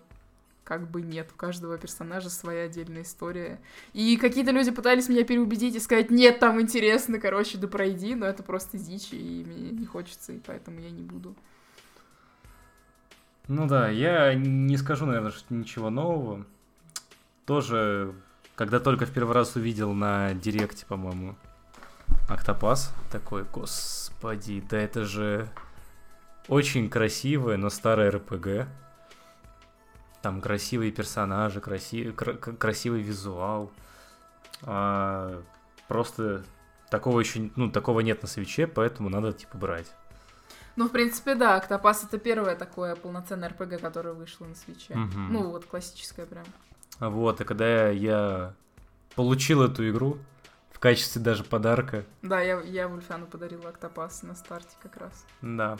[0.64, 3.60] как бы нет, у каждого персонажа своя отдельная история.
[3.92, 8.26] И какие-то люди пытались меня переубедить и сказать, нет, там интересно, короче, да пройди, но
[8.26, 11.34] это просто дичь, и мне не хочется, и поэтому я не буду.
[13.48, 16.46] Ну да, я не скажу, наверное, что ничего нового.
[17.46, 18.14] Тоже,
[18.54, 21.36] когда только в первый раз увидел на Директе, по-моему,
[22.28, 25.48] Октопас, такой, господи, да это же
[26.48, 28.68] очень красивое, но старое РПГ.
[30.22, 32.12] Там красивые персонажи, краси...
[32.12, 33.72] кра- к- красивый визуал.
[34.62, 35.42] А,
[35.88, 36.44] просто
[36.90, 39.92] такого еще, ну, такого нет на свече, поэтому надо, типа, брать.
[40.76, 44.94] Ну, в принципе, да, Октопас это первое такое полноценное РПГ, которое вышло на свече.
[44.94, 45.32] Мгм.
[45.32, 46.44] Ну, вот классическое прям.
[47.08, 48.54] Вот, и когда я
[49.16, 50.18] получил эту игру
[50.70, 55.26] в качестве даже подарка, Да, я, я Вульфану подарила Октопас на старте как раз.
[55.40, 55.78] да.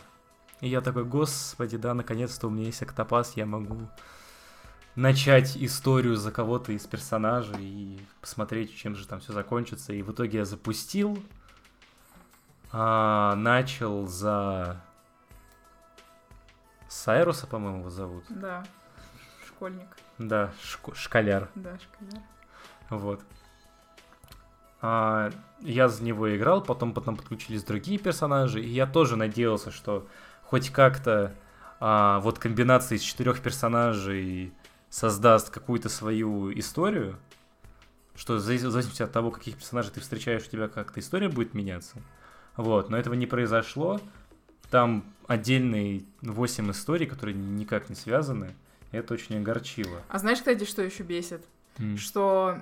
[0.60, 3.88] И я такой, господи, да, наконец-то у меня есть Октопас, я могу
[4.94, 9.92] начать историю за кого-то из персонажей и посмотреть, чем же там все закончится.
[9.92, 11.20] И в итоге я запустил,
[12.70, 14.80] а, начал за
[16.88, 18.24] Сайруса, по-моему, его зовут.
[18.28, 18.64] Да,
[19.46, 19.96] школьник.
[20.28, 20.52] Да,
[20.94, 21.48] школяр.
[21.54, 22.22] Да, школяр.
[22.90, 23.20] Вот.
[24.80, 30.06] А, я за него играл, потом потом подключились другие персонажи, и я тоже надеялся, что
[30.42, 31.34] хоть как-то
[31.80, 34.52] а, вот комбинация из четырех персонажей
[34.90, 37.16] создаст какую-то свою историю,
[38.14, 41.28] что в завис- в зависимости от того, каких персонажей ты встречаешь, у тебя как-то история
[41.28, 41.96] будет меняться.
[42.56, 44.00] Вот, но этого не произошло.
[44.70, 48.54] Там отдельные 8 историй, которые никак не связаны.
[48.92, 50.02] Это очень огорчило.
[50.08, 51.44] А знаешь, кстати, что еще бесит?
[51.78, 51.96] М.
[51.96, 52.60] Что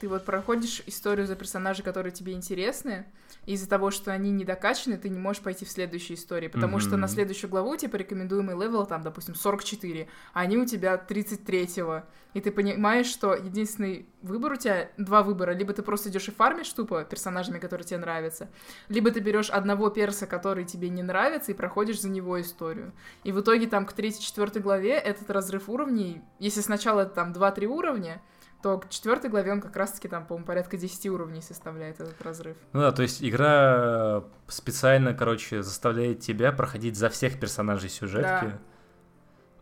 [0.00, 3.06] ты вот проходишь историю за персонажей, которые тебе интересны,
[3.46, 6.78] и из-за того, что они не докачаны, ты не можешь пойти в следующие истории, потому
[6.80, 7.00] что Мгм.
[7.02, 12.02] на следующую главу типа рекомендуемый level там, допустим, 44, а они у тебя 33-го,
[12.34, 16.32] и ты понимаешь, что единственный выбор у тебя два выбора, либо ты просто идешь и
[16.32, 18.48] фармишь тупо персонажами, которые тебе нравятся,
[18.88, 22.92] либо ты берешь одного перса, который тебе не нравится, и проходишь за него историю.
[23.24, 28.20] И в итоге там к 3-4 главе этот разрыв уровней, если сначала там 2-3 уровня,
[28.66, 32.56] то к четвертой главе он как раз-таки там, по-моему, порядка 10 уровней составляет этот разрыв.
[32.72, 38.46] Ну да, то есть игра специально, короче, заставляет тебя проходить за всех персонажей сюжетки.
[38.46, 38.58] Да.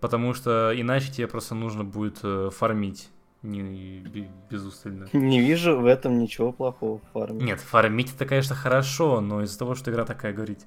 [0.00, 3.10] Потому что иначе тебе просто нужно будет э, фармить
[3.42, 5.06] не, бе- безустально.
[5.12, 7.44] Не вижу в этом ничего плохого в фарме.
[7.44, 10.60] Нет, фармить это, конечно, хорошо, но из-за того, что игра такая говорит.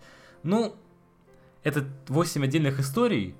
[0.44, 0.76] Ну,
[1.64, 3.36] это 8 отдельных историй,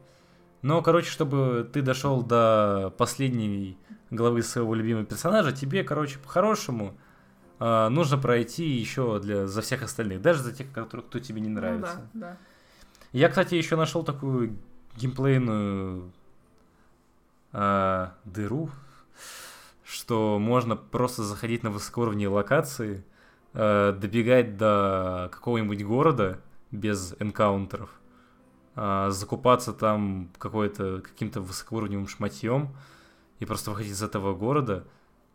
[0.64, 3.78] но, короче, чтобы ты дошел до последней
[4.10, 6.98] главы своего любимого персонажа, тебе, короче, по-хорошему
[7.60, 11.50] а, нужно пройти еще для, за всех остальных, даже за тех, которые, кто тебе не
[11.50, 12.10] нравится.
[12.14, 12.38] Ну да, да.
[13.12, 14.58] Я, кстати, еще нашел такую
[14.96, 16.12] геймплейную
[17.54, 18.70] а, дыру,
[19.84, 23.04] что можно просто заходить на высокоуровневые локации,
[23.54, 26.40] а, добегать до какого-нибудь города
[26.72, 27.90] без энкаунтеров,
[28.76, 32.76] а, закупаться там какой-то каким-то высокоуровневым шматьем
[33.40, 34.86] и просто выходить из этого города,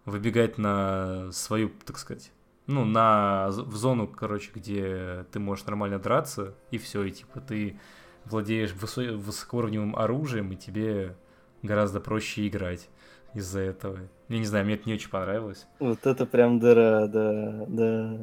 [0.04, 2.32] выбегать на свою, так сказать,
[2.66, 7.78] ну, на, в зону, короче, где ты можешь нормально драться, и все, и типа ты
[8.24, 11.16] владеешь высо- высокоуровневым оружием, и тебе
[11.62, 12.88] гораздо проще играть
[13.34, 13.98] из-за этого.
[14.28, 15.66] Я не знаю, мне это не очень понравилось.
[15.78, 18.18] Вот это прям дыра, да, да.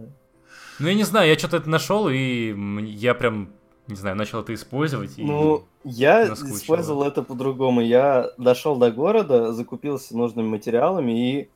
[0.80, 2.56] Ну, я не знаю, я что-то это нашел, и
[2.88, 3.52] я прям,
[3.90, 5.18] не знаю, начал это использовать.
[5.18, 5.24] И...
[5.24, 6.58] Ну, я наскучило.
[6.58, 7.82] использовал это по-другому.
[7.82, 11.50] Я дошел до города, закупился нужными материалами и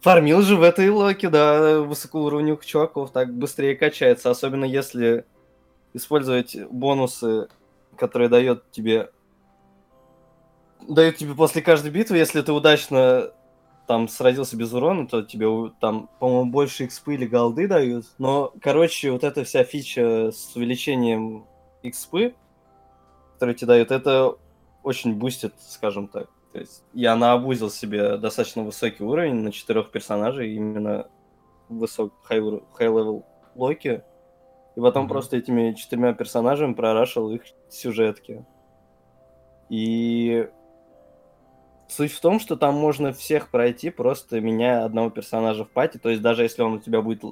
[0.00, 3.10] фармил же в этой локе, да, высокоуровневых чуваков.
[3.10, 5.24] Так быстрее качается, особенно если
[5.94, 7.48] использовать бонусы,
[7.96, 9.10] которые дает тебе
[10.86, 13.32] дают тебе после каждой битвы, если ты удачно
[13.86, 15.46] там сразился без урона, то тебе
[15.80, 18.06] там, по-моему, больше экспы или голды дают.
[18.18, 21.46] Но, короче, вот эта вся фича с увеличением
[21.82, 22.34] экспы,
[23.34, 24.36] которые тебе дают, это
[24.82, 26.28] очень бустит, скажем так.
[26.52, 31.08] То есть я наабузил себе достаточно высокий уровень на четырех персонажей, именно
[31.68, 33.24] высок high level
[33.54, 34.02] локи.
[34.76, 35.10] И потом Мгм.
[35.10, 38.44] просто этими четырьмя персонажами прорашил их сюжетки.
[39.68, 40.48] И
[41.94, 45.98] суть в том, что там можно всех пройти, просто меняя одного персонажа в пати.
[45.98, 47.22] То есть даже если он у тебя будет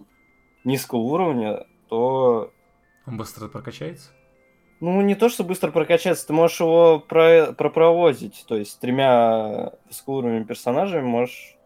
[0.65, 2.53] низкого уровня, то
[3.07, 4.11] Он быстро прокачается?
[4.81, 8.45] ну, не то, что быстро прокачаться, ты можешь его про- пропровозить.
[8.49, 11.57] То есть с тремя высокоуровневыми персонажами можешь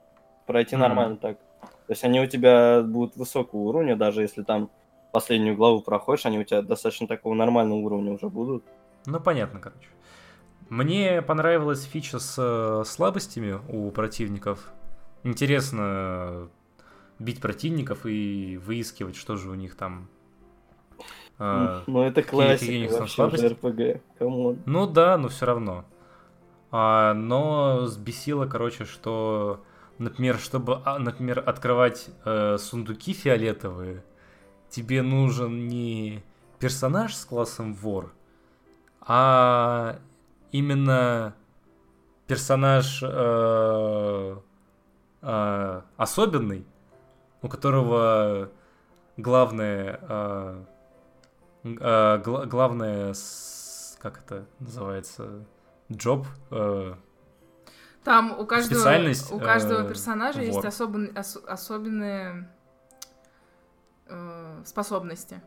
[0.47, 0.82] пройти Мгм.
[0.82, 1.38] нормально так.
[1.61, 4.70] То есть они у тебя будут высокого уровня, даже если там
[5.12, 8.64] последнюю главу проходишь, они у тебя достаточно такого нормального уровня уже будут.
[9.07, 9.88] Ну, понятно, короче.
[10.69, 14.73] Мне понравилась фича с э, слабостями у противников.
[15.23, 16.49] Интересно э,
[17.19, 20.09] бить противников и выискивать, что же у них там.
[21.39, 23.14] э, ну, это классика вообще.
[24.18, 24.59] Come on.
[24.67, 25.85] Ну да, но все равно.
[26.73, 29.64] А, но сбесило, короче, что,
[29.99, 34.03] например, чтобы, а, например, открывать э, сундуки фиолетовые,
[34.69, 36.25] тебе нужен не
[36.59, 38.12] персонаж с классом вор,
[39.01, 40.01] а
[40.59, 41.34] именно
[42.26, 44.36] персонаж э,
[45.22, 46.66] э, особенный,
[47.42, 48.50] у которого
[49.16, 50.64] главное, а,
[51.64, 53.14] а, гла- главное,
[54.00, 55.44] как это называется,
[55.92, 56.94] джоб, э,
[58.04, 60.66] Там у каждого, Специальность, у каждого э, персонажа есть вор.
[60.66, 62.48] особен- ос- особенные
[64.09, 65.42] э, способности.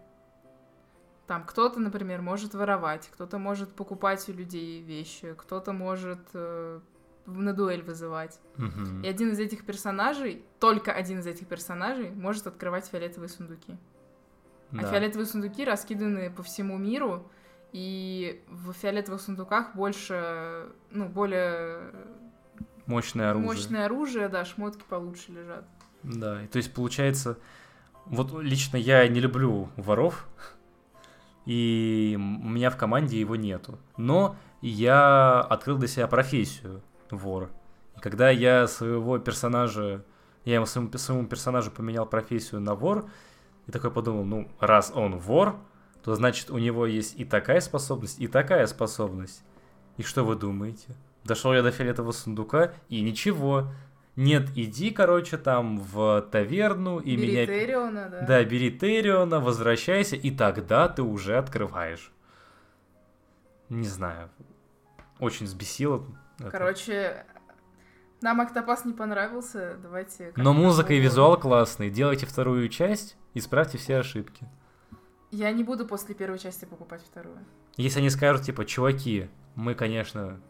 [1.29, 6.79] Там кто-то, например, может воровать, кто-то может покупать у людей вещи, кто-то может э,
[7.27, 8.39] на дуэль вызывать.
[8.57, 9.03] мгм.
[9.03, 13.77] И один из этих персонажей, только один из этих персонажей, может открывать фиолетовые сундуки.
[14.71, 14.89] А Да.
[14.89, 17.29] фиолетовые сундуки раскиданы по всему миру,
[17.73, 21.91] и в фиолетовых сундуках больше, ну, более
[22.87, 23.45] Мощное оружие.
[23.47, 25.65] мощное оружие, да, шмотки получше лежат.
[26.01, 27.37] Да, и то есть получается,
[28.07, 30.27] вот лично я не люблю воров,
[31.49, 33.79] и у меня в команде его нету.
[33.97, 37.49] Но я открыл для себя профессию вор.
[37.97, 40.05] И когда я своего персонажа,
[40.45, 43.09] я ему своему, своему персонажу поменял профессию на вор,
[43.65, 45.55] и такой подумал, ну, раз он вор,
[46.03, 49.41] то значит у него есть и такая способность, и такая способность.
[49.97, 50.95] И что вы думаете?
[51.23, 53.71] Дошел я до фиолетового сундука, и ничего.
[54.19, 57.45] Нет, иди, короче, там в таверну и Бери меня...
[57.45, 58.21] Териона, да.
[58.23, 62.11] Да, бери Териона, возвращайся, и тогда ты уже открываешь.
[63.69, 64.29] Не знаю.
[65.19, 66.03] Очень взбесило.
[66.37, 66.51] это.
[66.51, 67.25] Короче,
[68.19, 70.33] нам Октопас не понравился, давайте...
[70.35, 71.89] Но музыка и визуал классные.
[71.89, 74.45] Делайте вторую часть, исправьте все ошибки.
[75.31, 77.37] Я не буду после первой части покупать вторую.
[77.77, 80.41] Если они скажут, типа, чуваки, мы, конечно,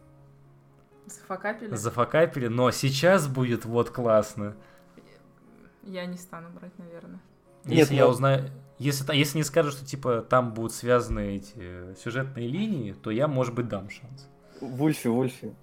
[1.10, 1.74] Зафакапили?
[1.74, 4.54] зафакапили, но сейчас будет вот классно.
[5.82, 7.20] Я не стану брать, наверное.
[7.64, 8.50] Нет, Если я но- узнаю...
[8.78, 13.54] Если, если не скажут, что, типа, там будут связаны эти сюжетные линии, то я, может
[13.54, 14.26] быть, дам шанс.
[14.62, 15.54] Вульфи, Вульфи.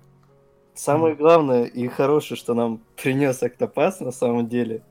[0.75, 4.83] Самое главное и хорошее, что нам принес Октопас на самом деле,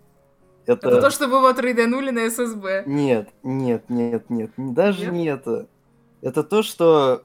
[0.67, 0.89] это...
[0.89, 2.83] Это то, что вы вот рейданули на ССБ.
[2.87, 5.13] Нет, нет, нет, нет, не- даже Нет?
[5.13, 5.69] не это.
[6.23, 7.23] Это то, что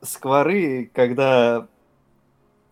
[0.00, 1.68] скворы, когда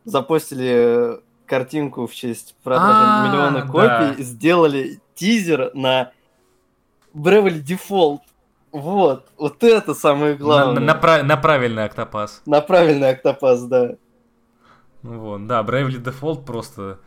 [0.07, 6.13] запостили картинку в честь продажи А, миллиона копий, сделали тизер на
[7.15, 8.21] Bravely Default.
[8.73, 10.83] Вот, вот это самое На, главное.
[10.83, 12.43] на пра- на правильный октопас.
[12.47, 13.97] На правильный Октопас, да.
[15.03, 16.99] Ну вот, да, Bravely Default просто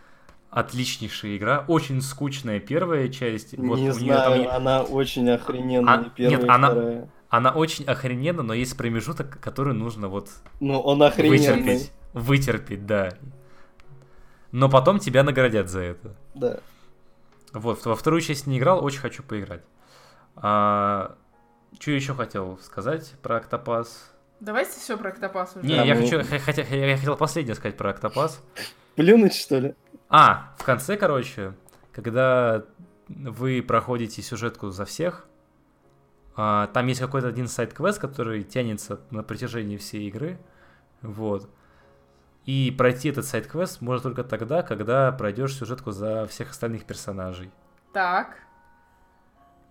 [0.50, 1.66] отличнейшая игра.
[1.68, 3.56] Очень скучная первая часть.
[3.58, 7.10] Вот не неё знаю, там она очень охрененная, А, первая, нет, она- вторая.
[7.30, 10.30] Она очень охрененна, но есть промежуток, который нужно вот
[10.60, 11.38] Ну, он охрененный.
[11.38, 11.92] вытерпеть.
[12.14, 13.10] Вытерпеть, да.
[14.52, 16.16] Но потом тебя наградят за это.
[16.34, 16.60] Да.
[17.54, 19.64] Вот, во вторую часть не играл, очень хочу поиграть.
[20.36, 21.16] А,
[21.80, 24.12] что еще хотел сказать про Октопас?
[24.40, 25.66] Давайте все про Октопас уже.
[25.68, 28.42] Не, Да, я, мы- хочу, х- хотя, я хотел последнее сказать про Октопас.
[28.96, 29.76] Плюнуть, что ли?
[30.10, 31.54] А, в конце, короче,
[31.92, 32.64] когда
[33.08, 35.26] вы проходите сюжетку за всех,
[36.36, 40.40] а, там есть какой-то один сайт-квест, который тянется на протяжении всей игры.
[41.02, 41.50] Вот.
[42.50, 47.52] И пройти этот сайт-квест можно только тогда, когда пройдешь сюжетку за всех остальных персонажей.
[47.94, 48.38] Так.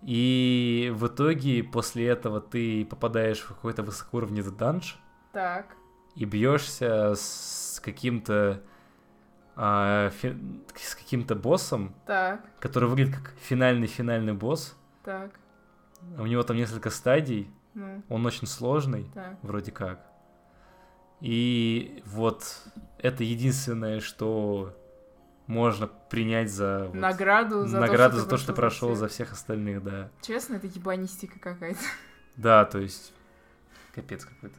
[0.01, 4.97] И в итоге после этого ты попадаешь в какой-то высокоуровневый данж
[5.33, 5.65] Так.
[6.15, 8.61] и бьешься с каким-то
[9.57, 10.37] а, фи-
[10.75, 12.45] с каким-то боссом, Так.
[12.61, 14.77] который выглядит как финальный-финальный босс.
[15.03, 15.31] Так.
[16.17, 19.37] У него там несколько стадий, Ну, он очень сложный, так.
[19.41, 20.08] вроде как.
[21.21, 22.61] И вот
[22.97, 24.75] это единственное, что
[25.47, 29.31] можно принять за вот Награду за награду то, за то, что прошел за всех.
[29.31, 30.09] остальных, да.
[30.21, 31.79] Честно, это ебанистика какая-то.
[32.37, 33.13] Да, то есть
[33.93, 34.55] капец какой-то.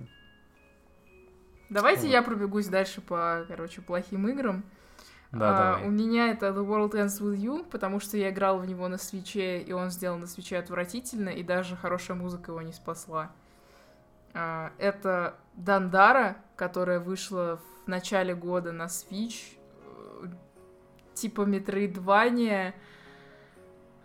[1.70, 2.10] Давайте Вот.
[2.10, 4.64] я пробегусь дальше по, короче, плохим играм.
[5.32, 5.88] Да, А, давай.
[5.88, 8.98] У меня это The World Ends With You, потому что я играл в него на
[8.98, 13.30] свече, и он сделан на свече отвратительно, и даже хорошая музыка его не спасла.
[14.34, 19.56] А, Это Дандара, которая вышла в начале года на Switch,
[20.22, 20.26] э,
[21.14, 22.74] типа Metroidvania,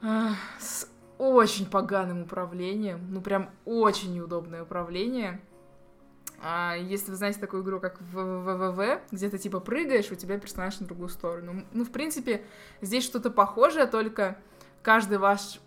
[0.01, 5.39] а, с очень поганым управлением, ну прям очень неудобное управление.
[6.41, 10.79] А если вы знаете такую игру, как ВВВ, где ты типа прыгаешь, у тебя персонаж
[10.79, 11.65] на другую сторону.
[11.71, 12.45] Ну, в принципе,
[12.81, 14.37] здесь что-то похожее, только
[14.83, 15.59] каждый ваш...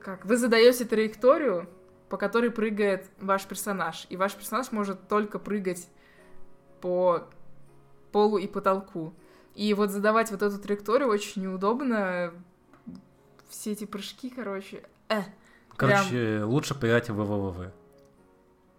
[0.00, 0.24] Как?
[0.24, 1.68] Вы задаете траекторию,
[2.12, 4.06] по которой прыгает ваш персонаж.
[4.10, 5.88] И ваш персонаж может только прыгать
[6.82, 7.26] по
[8.12, 9.14] полу и потолку.
[9.54, 12.34] И вот задавать вот эту траекторию очень неудобно.
[13.48, 14.82] Все эти прыжки, короче...
[15.08, 15.22] Э,
[15.74, 17.72] Короче, лучше поиграть в ВВВ.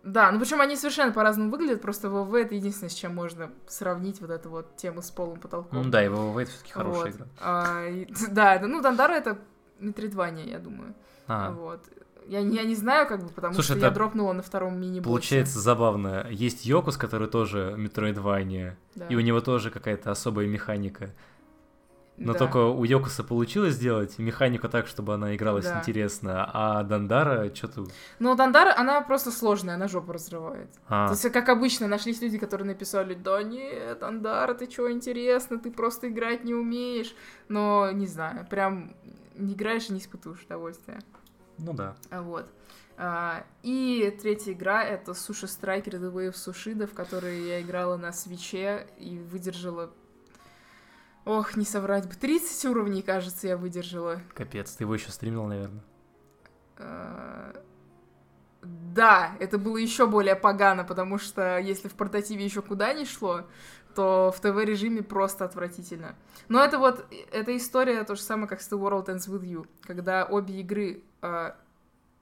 [0.03, 4.21] Да, ну причем они совершенно по-разному выглядят, просто ВВ это единственное, с чем можно сравнить
[4.21, 5.81] вот эту вот тему с полым потолком.
[5.86, 7.15] Ну да, и ВВ это все-таки хорошая Вот.
[7.15, 7.27] игра.
[7.41, 9.39] А, и- да, это, ну Дандара это
[9.79, 10.93] Метридвания, я думаю.
[11.27, 11.81] А, Вот.
[12.28, 15.59] Я, я не знаю, как бы, потому Слушай, что я дропнула на втором мини Получается
[15.59, 16.28] забавно.
[16.30, 18.78] Есть Йокус, который тоже Метроидвания,
[19.09, 21.11] и у него тоже какая-то особая механика.
[22.17, 25.80] Но только у Йокуса получилось сделать механику так, чтобы она игралась Да.
[25.80, 27.86] интересно, а Дандара что-то...
[28.19, 30.69] Но Дандара, она просто сложная, она жопу разрывает.
[30.88, 35.57] А, То есть, как обычно, нашлись люди, которые написали, да нет, Дандара, ты чё, интересно,
[35.57, 37.15] ты просто играть не умеешь.
[37.49, 38.95] Но, не знаю, прям
[39.36, 40.99] не играешь и не испытываешь удовольствия.
[41.57, 41.95] Ну да.
[42.11, 42.47] Вот.
[42.95, 48.11] А, и третья игра— это Суши Страйкер The of Sushida, в которой я играла на
[48.11, 49.91] свече и выдержала...
[51.25, 54.21] Ох, не соврать бы, 30 уровней, кажется, я выдержала.
[54.33, 55.83] Капец, ты его еще стримил, наверное.
[56.77, 57.53] А,
[58.61, 63.45] Да, это было еще более погано, потому что если в портативе еще куда ни шло,
[63.93, 66.15] то в ТВ-режиме просто отвратительно.
[66.49, 69.67] Но это вот, эта история то же самое, как с The World Ends With You,
[69.81, 71.55] когда обе игры а,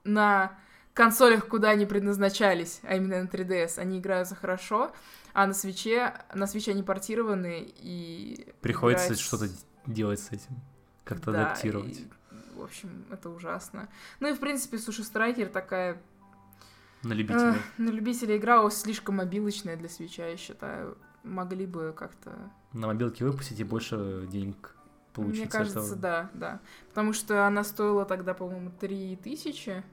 [0.04, 0.58] на
[0.94, 4.92] консолях, куда они предназначались, а именно на 3DS, они играются хорошо,
[5.34, 8.54] а на свече, на свече они портированы и...
[8.62, 9.48] Приходится играть- что-то
[9.86, 10.60] делать с этим.
[11.04, 12.00] Как-то да, адаптировать.
[12.00, 12.08] и,
[12.56, 13.90] в общем, это ужасно.
[14.20, 16.02] Ну и, в принципе, Суши Страйкер такая
[17.04, 17.52] На любителя.
[17.52, 20.98] Эх, на любителя игра слишком мобилочная для свеча, я считаю.
[21.24, 22.32] Могли бы как-то...
[22.74, 24.76] На мобилке выпустить и больше денег
[25.14, 25.96] получить Мне кажется, этого.
[25.96, 26.60] да, да.
[26.90, 29.84] Потому что она стоила тогда, по-моему, 3000,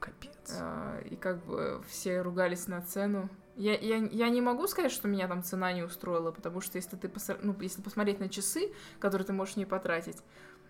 [0.00, 0.32] Капец.
[0.60, 3.28] а, и как бы все ругались на цену.
[3.56, 6.96] Я, я, я не могу сказать, что меня там цена не устроила, потому что если
[6.96, 10.18] ты посор- ну, если посмотреть на часы, которые ты можешь не потратить,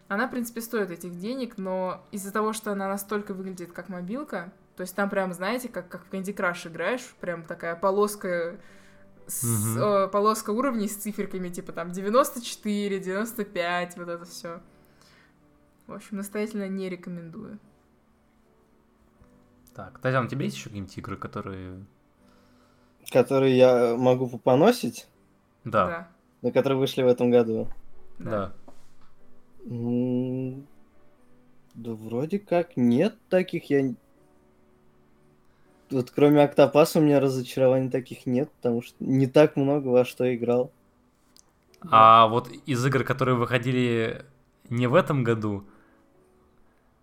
[0.08, 4.52] она, в принципе, стоит этих денег, но из-за того, что она настолько выглядит как мобилка,
[4.76, 8.58] то есть там прям, знаете, как, как в Candy Crush играешь, прям такая полоска
[9.26, 14.60] с- э, полоска уровней с циферками, типа там 94, 95, вот это все.
[15.86, 17.58] В общем, настоятельно не рекомендую.
[19.74, 21.84] Так, Татьяна, у тебя есть еще какие-нибудь игры, которые...
[23.10, 25.08] Которые я могу попоносить,
[25.64, 26.08] Да,
[26.40, 27.68] но которые вышли в этом году.
[28.18, 28.52] да.
[29.64, 30.66] М,
[31.74, 33.70] Да вроде как нет таких.
[33.70, 33.94] Я...
[35.92, 40.34] Вот кроме Октопаса у меня разочарований таких нет, потому что не так много во что
[40.34, 40.72] играл.
[41.90, 44.24] А вот из игр, которые выходили
[44.68, 45.64] не в этом году,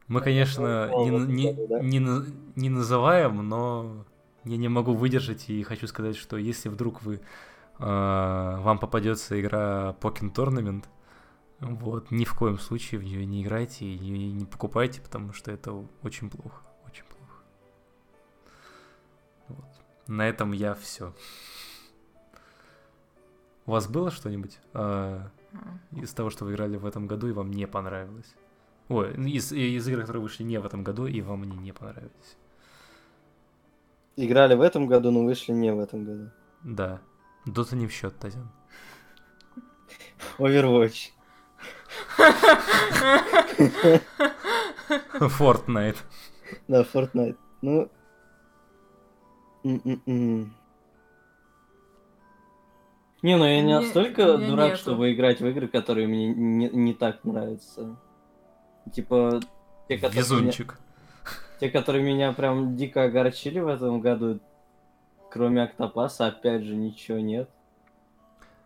[0.08, 2.26] мы, конечно, Ну, не, не, не
[2.56, 4.06] не называем, но
[4.44, 7.20] я не могу выдержать и хочу сказать, что если вдруг вы э,
[7.80, 10.86] вам попадется игра Pokken Tournament,
[11.60, 15.74] вот, ни в коем случае в нее не играйте и не покупайте, потому что это
[16.04, 16.64] очень плохо.
[20.10, 21.14] На этом я все.
[23.68, 25.22] У вас было что-нибудь э,
[25.92, 28.34] из того, что вы играли в этом году и вам не понравилось?
[28.88, 32.38] Ой, из, из игр, которые вышли не в этом году и вам они не понравились.
[34.16, 36.32] Играли в этом году, но вышли не в этом году.
[36.64, 37.00] Да.
[37.46, 38.50] Дота не в счет, Тазян.
[40.40, 41.12] Overwatch.
[45.20, 45.98] Fortnite.
[46.68, 47.38] Да, Fortnite.
[47.62, 47.92] Ну...
[49.64, 50.54] м-м-м.
[53.22, 54.82] Не, ну я не Не- настолько меня дурак, нету.
[54.82, 57.98] чтобы играть в игры, которые мне не, не так нравятся.
[58.94, 59.42] Типа,
[59.90, 60.80] те которые, меня, Везунчик.
[61.60, 64.40] те, которые меня прям дико огорчили в этом году,
[65.30, 67.50] кроме Октопаса, опять же, ничего нет.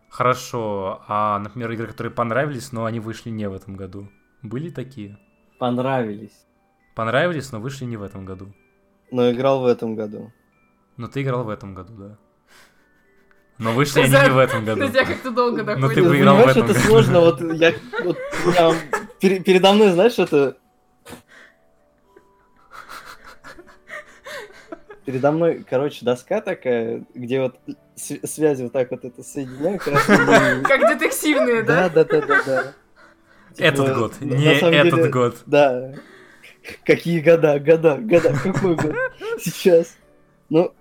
[0.08, 1.02] Хорошо.
[1.08, 4.08] А, например, игры, которые понравились, но они вышли не в этом году.
[4.42, 5.18] Были такие?
[5.58, 6.46] Понравились.
[6.94, 8.54] Понравились, но вышли не в этом году.
[9.10, 10.30] Но играл в этом году.
[10.96, 12.16] Но ты играл в этом году, да.
[13.58, 14.80] Но вышли они не в этом году.
[14.80, 15.88] До тебя как-то долго Ну, доходит.
[15.88, 16.86] ты Ты выиграл в понимаешь, этом это году.
[16.86, 17.72] сложно, вот я...
[18.04, 18.18] Вот,
[19.20, 20.56] пере- передо мной, знаешь, это...
[25.04, 27.56] Передо мной, короче, доска такая, где вот
[27.96, 29.78] связи вот так вот это соединяю.
[29.78, 32.04] Как детективные, Да, да?
[32.04, 32.72] да, да, да, да.
[33.58, 35.36] Этот Типа, год, не этот год.
[35.46, 35.92] Да.
[36.84, 38.96] Какие года, года, года, какой год?
[39.40, 39.96] Сейчас.
[40.48, 40.74] Ну,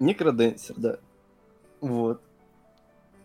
[0.00, 0.98] Некроденсер, да.
[1.80, 2.20] Вот.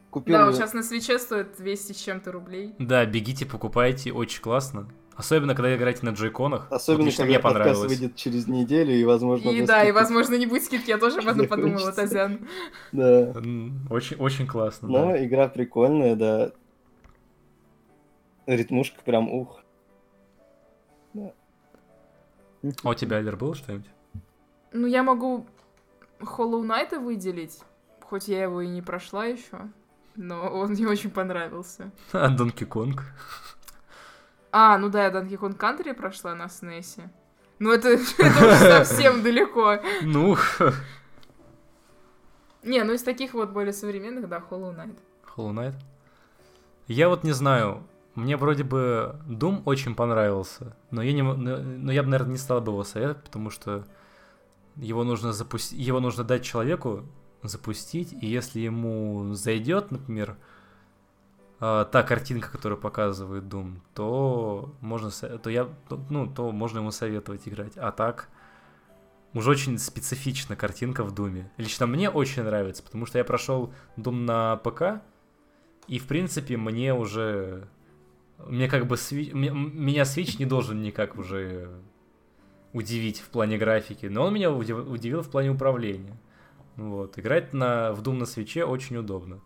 [0.10, 2.76] Купил Да, вот её- сейчас на свече стоит 200 с чем-то рублей.
[2.80, 4.90] Да, бегите, покупайте, очень классно.
[5.16, 6.68] Особенно, когда играете на джойконах.
[6.72, 7.90] Особенно, лично когда мне понравилось.
[7.90, 10.00] выйдет через неделю, и, возможно, И будет да, и скидка.
[10.02, 11.92] возможно не будет скидки, я тоже об этом подумала.
[11.92, 12.48] Тазян.
[12.92, 13.34] Да.
[13.90, 15.26] Очень, очень классно, Но да.
[15.26, 16.52] игра прикольная, да.
[18.48, 19.60] Ритмушка прям ух.
[22.84, 23.88] А у тебя, Алер, было что-нибудь?
[24.74, 25.46] Ну, я могу
[26.22, 27.60] Hollow Knight выделить,
[28.02, 29.70] хоть я его и не прошла еще,
[30.16, 31.92] но он мне очень понравился.
[32.12, 33.04] А Донки Конг?
[34.52, 37.10] А, ну да, я Donkey Kong Country прошла на SNES.
[37.60, 37.98] Ну это,
[38.86, 39.78] совсем далеко.
[40.02, 40.36] Ну,
[42.64, 44.98] Не, ну из таких вот более современных, да, Hollow Knight.
[45.36, 45.76] Hollow Knight.
[46.88, 47.84] Я вот не знаю,
[48.16, 52.62] мне вроде бы Doom очень понравился, но я, не, но я бы, наверное, не стал
[52.62, 53.86] бы его советовать, потому что
[54.76, 57.06] его нужно запустить, его нужно дать человеку
[57.44, 60.38] запустить, и если ему зайдет, например,
[61.60, 65.70] а, та картинка, которую показывает Doom, то можно, то я,
[66.10, 67.78] ну, то можно ему советовать играть.
[67.78, 68.30] А так
[69.34, 71.52] уже очень специфична картинка в Думе.
[71.58, 75.04] Лично мне очень нравится, потому что я прошел Doom на ПК,
[75.88, 77.68] и в принципе мне уже
[78.48, 81.70] мне как бы сви- меня Switch не должен никак уже
[82.74, 86.18] удивить в плане графики, но он меня удив- удивил в плане управления.
[86.76, 87.18] Вот.
[87.20, 89.42] Играть на, в Doom на свече очень удобно.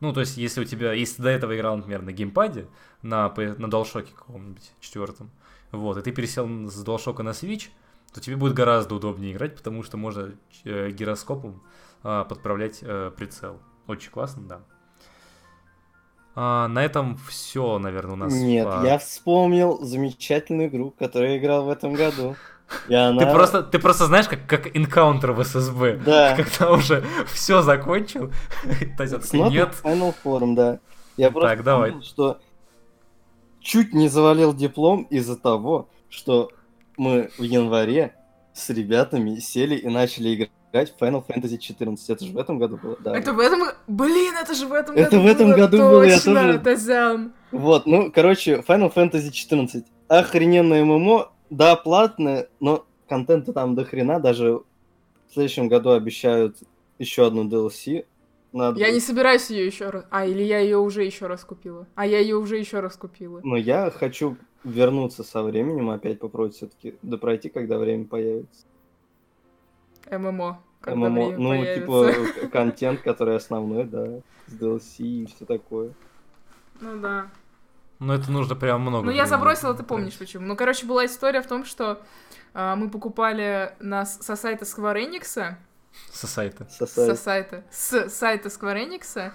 [0.00, 2.66] Ну, то есть, если у тебя, если ты до этого играл, например, на геймпаде,
[3.02, 5.30] на, на DualShock каком-нибудь четвертом,
[5.72, 7.68] вот, и ты пересел с DualShock на Switch,
[8.12, 10.32] то тебе будет гораздо удобнее играть, потому что можно
[10.64, 11.62] э, гироскопом
[12.02, 13.60] а, подправлять э, прицел.
[13.86, 14.62] Очень классно, да.
[16.36, 18.32] А, на этом все, наверное, у нас.
[18.32, 22.36] Нет, по- я вспомнил замечательную игру, которую я играл в этом году.
[22.88, 23.24] И она...
[23.26, 26.02] Ты просто, ты просто знаешь, как, как Encounter в SSB.
[26.04, 26.36] Да.
[26.60, 28.30] Когда уже все закончил,
[29.50, 29.74] нет.
[29.82, 30.78] Final Form, да.
[31.16, 31.90] Я просто Так, давай.
[31.90, 32.38] помнил, что
[33.60, 36.50] чуть не завалил диплом из-за того, что
[36.96, 38.14] мы в январе
[38.60, 40.34] с ребятами сели и начали
[40.72, 42.10] играть в Final Fantasy 14.
[42.10, 42.96] Это же в этом году было?
[43.00, 43.16] Да.
[43.16, 43.60] Это в этом...
[43.88, 47.32] Блин, это же в этом Это году в этом было, году было, я тоже- Тазян.
[47.50, 49.84] Вот, ну, короче, Final Fantasy 14.
[50.08, 54.20] Охрененное ММО, да, платное, но контента там до хрена.
[54.20, 54.52] Даже
[55.28, 56.56] в следующем году обещают
[56.98, 58.04] еще одну DLC.
[58.52, 60.04] Надо Я будет- не собираюсь ее еще раз...
[60.10, 61.86] А, или я ее уже еще раз купила.
[61.94, 63.40] А я ее уже еще раз купила.
[63.44, 68.66] Но я хочу вернуться со временем, опять попробовать все-таки допройти, когда время появится.
[70.10, 70.60] ММО.
[70.80, 72.34] Когда ММО, время ну, появится.
[72.34, 75.92] типа, контент, который основной, да, с DLC и все такое.
[76.80, 77.30] Ну да.
[77.98, 79.06] Ну, это нужно прям много.
[79.06, 80.46] Ну, я забросила, ты помнишь почему.
[80.46, 82.00] Ну, короче, была история в том, что
[82.54, 85.54] а, мы покупали нас со сайта Square Enix,
[86.12, 86.66] Со сайта.
[87.06, 89.32] со сайта, с сайта Square Enix,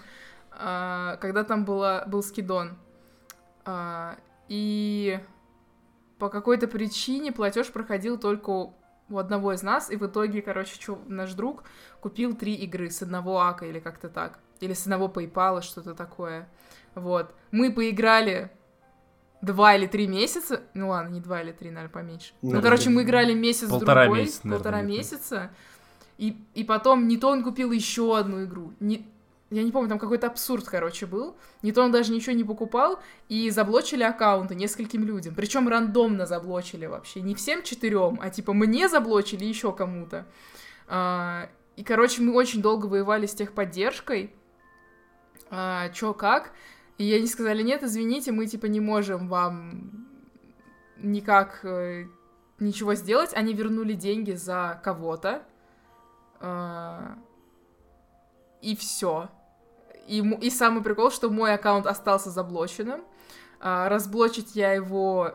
[0.51, 2.77] а, когда там была, был скидон.
[3.65, 5.19] А, и
[6.19, 8.73] по какой-то причине платеж проходил только у-
[9.17, 11.63] одного из нас, и в итоге, короче, чё, наш друг
[11.99, 14.39] купил три игры с одного ака или как-то так.
[14.61, 16.47] Или с одного PayPal, что-то такое.
[16.95, 17.33] Вот.
[17.51, 18.49] Мы поиграли
[19.41, 20.61] два или три месяца.
[20.73, 22.33] Ну ладно, не два или три, наверное, поменьше.
[22.41, 25.51] Ну, Ну, короче, мы играли месяц полтора другой, месяца, наверное, полтора месяца.
[26.17, 28.73] И, и потом не то он купил еще одну игру.
[28.79, 29.05] Не,
[29.51, 31.35] я не помню, там какой-то абсурд, короче, был.
[31.61, 32.99] Не то он даже ничего не покупал,
[33.29, 35.35] и заблочили аккаунты нескольким людям.
[35.35, 37.21] Причем рандомно заблочили вообще.
[37.21, 40.25] Не всем четырем, а типа мне заблочили еще кому-то.
[40.87, 44.33] А, и, короче, мы очень долго воевали с техподдержкой.
[45.49, 46.51] А, чё, как?
[46.97, 50.07] И они сказали, нет, извините, мы типа не можем вам
[50.97, 52.05] никак э,
[52.59, 53.33] ничего сделать.
[53.33, 55.43] Они вернули деньги за кого-то.
[56.47, 57.17] А,
[58.61, 59.29] и все.
[60.07, 63.03] И, и самый прикол, что мой аккаунт остался заблоченным.
[63.59, 65.33] А, разблочить я его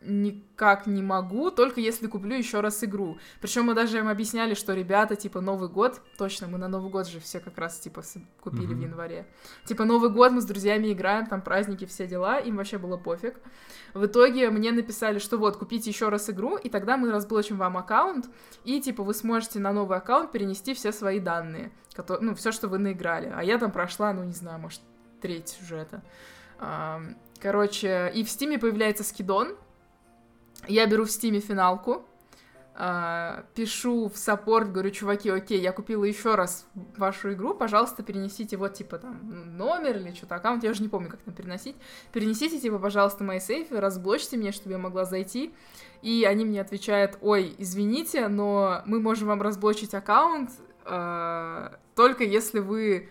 [0.00, 3.18] никак не могу, только если куплю еще раз игру.
[3.40, 7.08] Причем мы даже им объясняли, что ребята, типа, Новый год, точно, мы на Новый год
[7.08, 8.02] же все как раз, типа,
[8.40, 8.80] купили в Мгм.
[8.82, 9.26] январе.
[9.64, 13.34] Типа, Новый год мы с друзьями играем, там праздники, все дела, им вообще было пофиг.
[13.94, 17.76] В итоге мне написали, что вот, купите еще раз игру, и тогда мы разблочим вам
[17.76, 18.28] аккаунт,
[18.64, 22.68] и, типа, вы сможете на новый аккаунт перенести все свои данные, кото- ну, все, что
[22.68, 23.32] вы наиграли.
[23.34, 24.80] А я там прошла, ну, не знаю, может,
[25.20, 26.02] треть сюжета.
[27.40, 29.56] Короче, и в Стиме появляется скидон,
[30.68, 32.04] я беру в Стиме финалку,
[32.78, 38.58] а, пишу в саппорт, говорю, чуваки, окей, я купила еще раз вашу игру, пожалуйста, перенесите
[38.58, 41.76] вот, типа, там, номер или что-то, аккаунт, я уже не помню, как там переносить.
[42.12, 45.54] Перенесите, типа, пожалуйста, мои сейфы, разблочьте мне, чтобы я могла зайти.
[46.02, 50.50] И они мне отвечают, ой, извините, но мы можем вам разблочить аккаунт
[50.86, 53.08] а, только если вы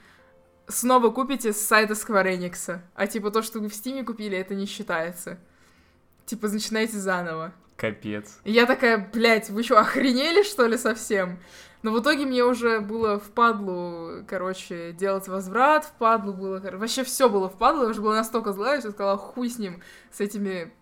[0.68, 2.80] снова купите с сайта Square Enix.
[2.95, 5.38] А типа то, что вы в Стиме купили, это не считается.
[6.26, 7.53] Типа, начинайте заново.
[7.76, 8.39] Капец.
[8.43, 11.39] И я такая, блядь, вы что, охренели, что ли, совсем?
[11.84, 17.47] Но в итоге мне уже было впадлу, короче, делать возврат, впадлу было, вообще все было
[17.47, 20.73] впадлу, я уже была настолько злая, что сказала, хуй с ним, с этими...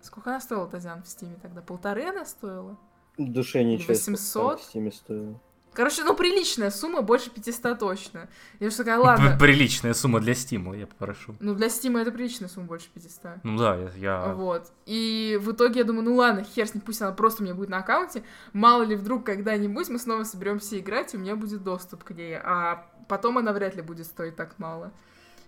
[0.00, 1.60] Сколько она стоила, Тазян, в Стиме тогда?
[1.60, 2.78] Полторы она стоила?
[3.18, 3.88] Душе ничего.
[3.88, 4.60] 800?
[4.60, 5.40] В Стиме стоило.
[5.72, 8.28] Короче, ну приличная сумма, больше 500 точно.
[8.58, 9.36] Я же такая, ладно.
[9.38, 11.36] Приличная сумма для стима, я попрошу.
[11.38, 13.44] Ну, для Стима это приличная сумма, больше 500.
[13.44, 13.90] Ну да, я...
[13.96, 14.32] я...
[14.34, 14.72] Вот.
[14.86, 17.54] И в итоге я думаю, ну ладно, хер с ним, пусть она просто у меня
[17.54, 18.24] будет на аккаунте.
[18.52, 22.36] Мало ли вдруг когда-нибудь мы снова соберемся играть, и у меня будет доступ к ней.
[22.36, 24.92] А потом она вряд ли будет стоить так мало.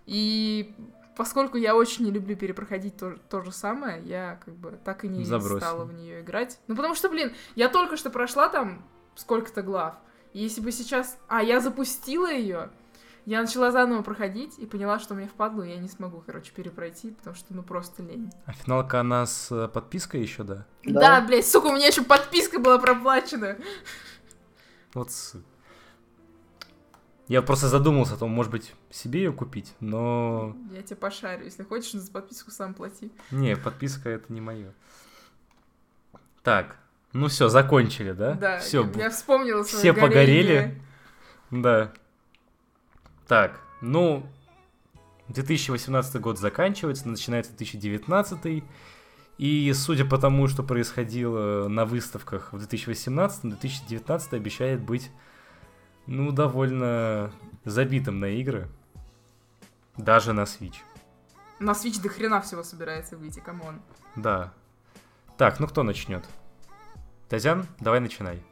[0.06, 0.74] И
[1.16, 5.08] поскольку я очень не люблю перепроходить то, то же самое, я как бы так и
[5.08, 5.58] не Забросил.
[5.58, 6.58] стала в нее играть.
[6.66, 8.84] Ну, потому что, блин, я только что прошла там
[9.16, 9.96] сколько-то глав.
[10.32, 11.18] Если бы сейчас...
[11.28, 12.70] А, я запустила ее,
[13.26, 17.10] я начала заново проходить и поняла, что мне впадло, и я не смогу, короче, перепройти,
[17.10, 18.30] потому что, ну, просто лень.
[18.46, 20.66] А финалка она с э, подпиской еще, да?
[20.84, 23.56] Да, блядь, сука, у меня еще подписка была проплачена.
[24.94, 25.10] Вот.
[27.28, 30.56] Я просто задумался о том, может быть, себе ее купить, но...
[30.72, 31.44] Я тебе пошарю.
[31.44, 33.12] Если хочешь, за подписку сам плати.
[33.30, 34.74] Не, подписка это не мое.
[36.42, 36.76] Так,
[37.12, 38.34] ну все, закончили, да?
[38.34, 40.00] Да, Все, я, вспомнила все горение.
[40.00, 40.80] погорели.
[41.50, 41.92] Да.
[43.26, 44.26] Так, ну,
[45.28, 48.64] 2018 год заканчивается, начинается 2019.
[49.38, 55.10] И судя по тому, что происходило на выставках в 2018, 2019 обещает быть,
[56.06, 57.32] ну, довольно
[57.64, 58.68] забитым на игры.
[59.96, 60.76] Даже на Switch.
[61.58, 63.80] На Switch до хрена всего собирается выйти, come on.
[64.16, 64.52] Да.
[65.36, 66.24] Так, ну кто начнет?
[67.30, 68.42] Тазян, давай начинай.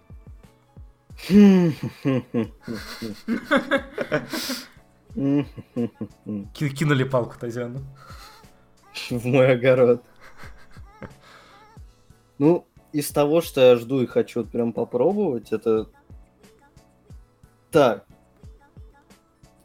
[6.55, 7.81] Ки- Кинули палку Тазяну.
[9.11, 10.05] В мой огород.
[12.39, 15.91] Ну, из того, что я жду и хочу вот прям попробовать, это...
[17.73, 18.07] Так.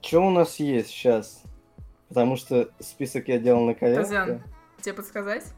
[0.02, 1.44] Что у нас есть сейчас?
[2.10, 4.02] Потому что список я делал на коленке.
[4.02, 4.44] Тазян,
[4.82, 5.54] тебе подсказать?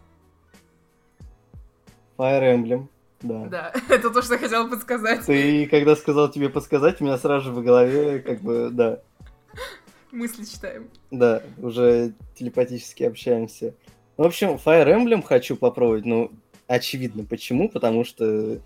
[2.17, 2.87] Fire Emblem,
[3.25, 3.45] да.
[3.45, 5.25] Да, это то, что я хотела подсказать.
[5.25, 9.01] Ты, когда сказал тебе подсказать, у меня сразу же в голове, как бы, да,
[10.11, 10.89] Мысли читаем.
[11.11, 13.73] да, уже телепатически общаемся.
[14.15, 16.31] В общем, Fire Emblem хочу попробовать, ну,
[16.67, 18.59] очевидно, почему, потому что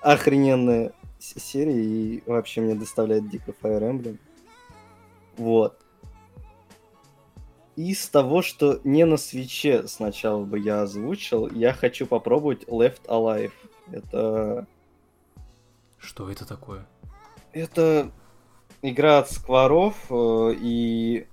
[0.00, 4.18] охрененная серия и вообще мне доставляет дико Fire Emblem.
[5.36, 5.78] Вот.
[7.76, 13.52] Из того, что не на свече сначала бы я озвучил, я хочу попробовать Left Alive.
[13.92, 14.66] Это
[15.98, 16.86] Что это такое?
[17.52, 18.10] Это
[18.82, 21.26] игра от скворов э, и...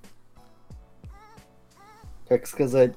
[2.28, 2.96] Как сказать...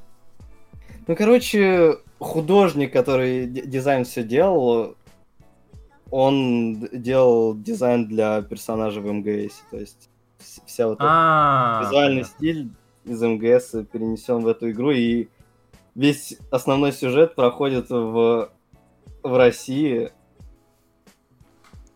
[1.06, 4.96] Ну, короче, художник, который дизайн все делал,
[6.10, 9.62] он делал дизайн для персонажа в МГС.
[9.70, 12.70] То есть вс- вся вот А, визуальный стиль
[13.04, 15.28] из МГС перенесен в эту игру, и
[15.94, 18.50] весь основной сюжет проходит в,
[19.22, 20.12] в России.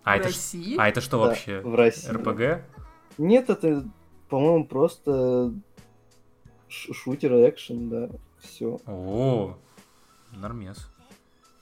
[0.04, 0.76] А В это, ш- России?
[0.78, 1.60] а это что Да, вообще?
[1.60, 2.08] в России.
[2.10, 2.64] РПГ?
[3.18, 3.84] Нет, это,
[4.28, 5.52] по-моему, просто
[6.68, 8.08] ш- шутер экшен, да,
[8.40, 8.78] все.
[8.86, 9.56] О,
[10.32, 10.88] нормес.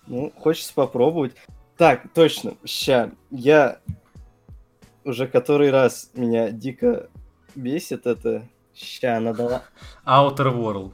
[0.06, 1.34] Ну, хочется попробовать.
[1.76, 3.80] Так, точно, ща, я
[5.04, 7.10] уже который раз меня дико
[7.54, 8.46] бесит это.
[8.74, 9.64] Ща, она дала...
[10.06, 10.92] Outer World.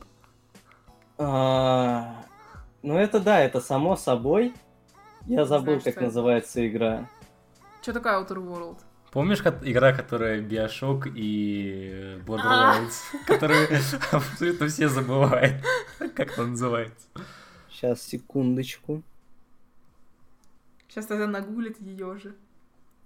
[1.19, 2.25] А,
[2.87, 4.55] Ну, это да, это само собой.
[5.27, 6.05] Я забыл, Знаешь, как что это?
[6.05, 7.09] называется игра.
[7.83, 8.79] Что такое Outer World?
[9.11, 12.19] Помнишь ко- игра, которая Bioshock и А.
[12.25, 13.67] Borderlands, которую
[14.13, 15.65] абсолютно все забывают?
[16.15, 17.09] Как она называется?
[17.69, 19.03] Сейчас, секундочку.
[20.87, 22.37] Сейчас тогда нагуглит ее же.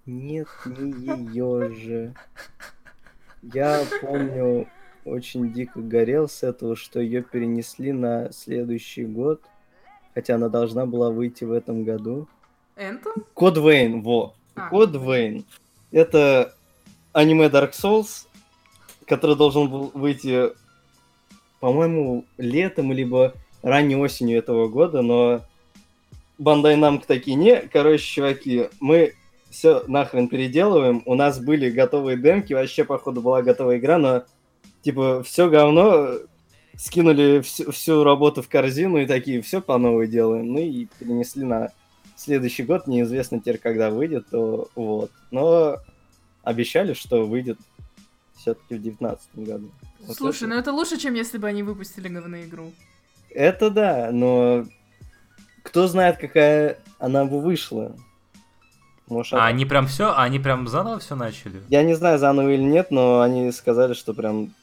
[0.05, 0.91] Нет, не
[1.25, 2.15] ее же.
[3.41, 4.69] Я помню,
[5.07, 9.43] очень дико горел с этого, что ее перенесли на следующий год,
[10.15, 12.29] хотя она должна была выйти в этом году.
[12.77, 13.13] Энтом?
[13.35, 14.35] Код Вейн, во.
[14.55, 14.69] А.
[14.69, 15.45] Код Вейн.
[15.91, 16.55] Это
[17.13, 18.27] аниме Dark Souls,
[19.07, 20.51] который должен был выйти,
[21.61, 25.43] по-моему, летом, либо ранней осенью этого года, но
[26.39, 29.15] Бандай Намк такие, не, короче, чуваки, мы
[29.51, 34.23] все нахрен переделываем, у нас были готовые демки, вообще, походу, была готовая игра, но,
[34.83, 36.13] типа, все говно,
[36.81, 41.45] скинули всю, всю работу в корзину и такие, все по новой делаем, ну и перенесли
[41.45, 41.69] на
[42.17, 45.11] следующий год, неизвестно теперь, когда выйдет, то вот.
[45.31, 45.77] Но
[46.43, 47.59] обещали, что выйдет
[48.37, 49.71] все-таки в девятнадцатом году.
[50.01, 52.73] Вот Слушай, это- ну это лучше, чем если бы они выпустили говно игру.
[53.29, 54.65] Это да, но
[55.63, 57.95] кто знает, какая она бы вышла.
[59.09, 61.61] Может, А она- они прям все, а они прям заново все начали?
[61.69, 64.55] Я не знаю, заново или нет, но они сказали, что прям...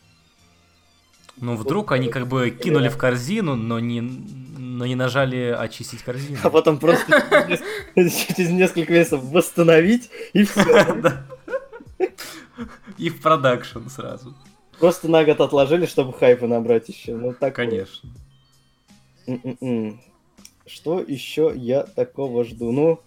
[1.39, 6.39] Ну, вдруг они как бы кинули в корзину, но не, но не нажали очистить корзину.
[6.43, 7.23] А потом просто
[7.95, 11.13] через несколько месяцев восстановить, и все.
[12.97, 14.35] И в продакшн сразу.
[14.79, 17.15] Просто на год отложили, чтобы хайпа набрать еще.
[17.15, 18.09] Ну, так Конечно.
[19.27, 19.99] М-м-м.
[20.65, 22.71] Что еще я такого жду?
[22.71, 22.99] Ну,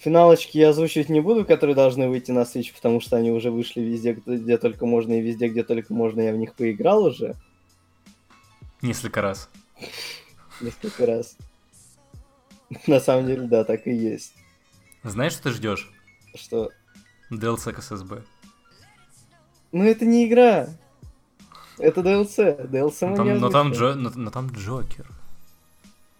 [0.00, 3.80] финалочки я озвучивать не буду, которые должны выйти на Switch, потому что они уже вышли
[3.82, 7.36] везде, где только можно, и везде, где только можно, я в них поиграл уже.
[8.82, 9.48] Несколько раз.
[10.60, 11.36] Несколько раз.
[12.86, 14.32] На самом деле, да, так и есть.
[15.02, 15.90] Знаешь, что ты ждешь?
[16.34, 16.70] Что?
[17.30, 18.22] DLC к SSB.
[19.72, 20.68] Ну это не игра.
[21.78, 22.68] Это DLC.
[22.68, 23.72] DLC мы не там, но, там.
[23.72, 25.06] Джо- но- но там Джокер.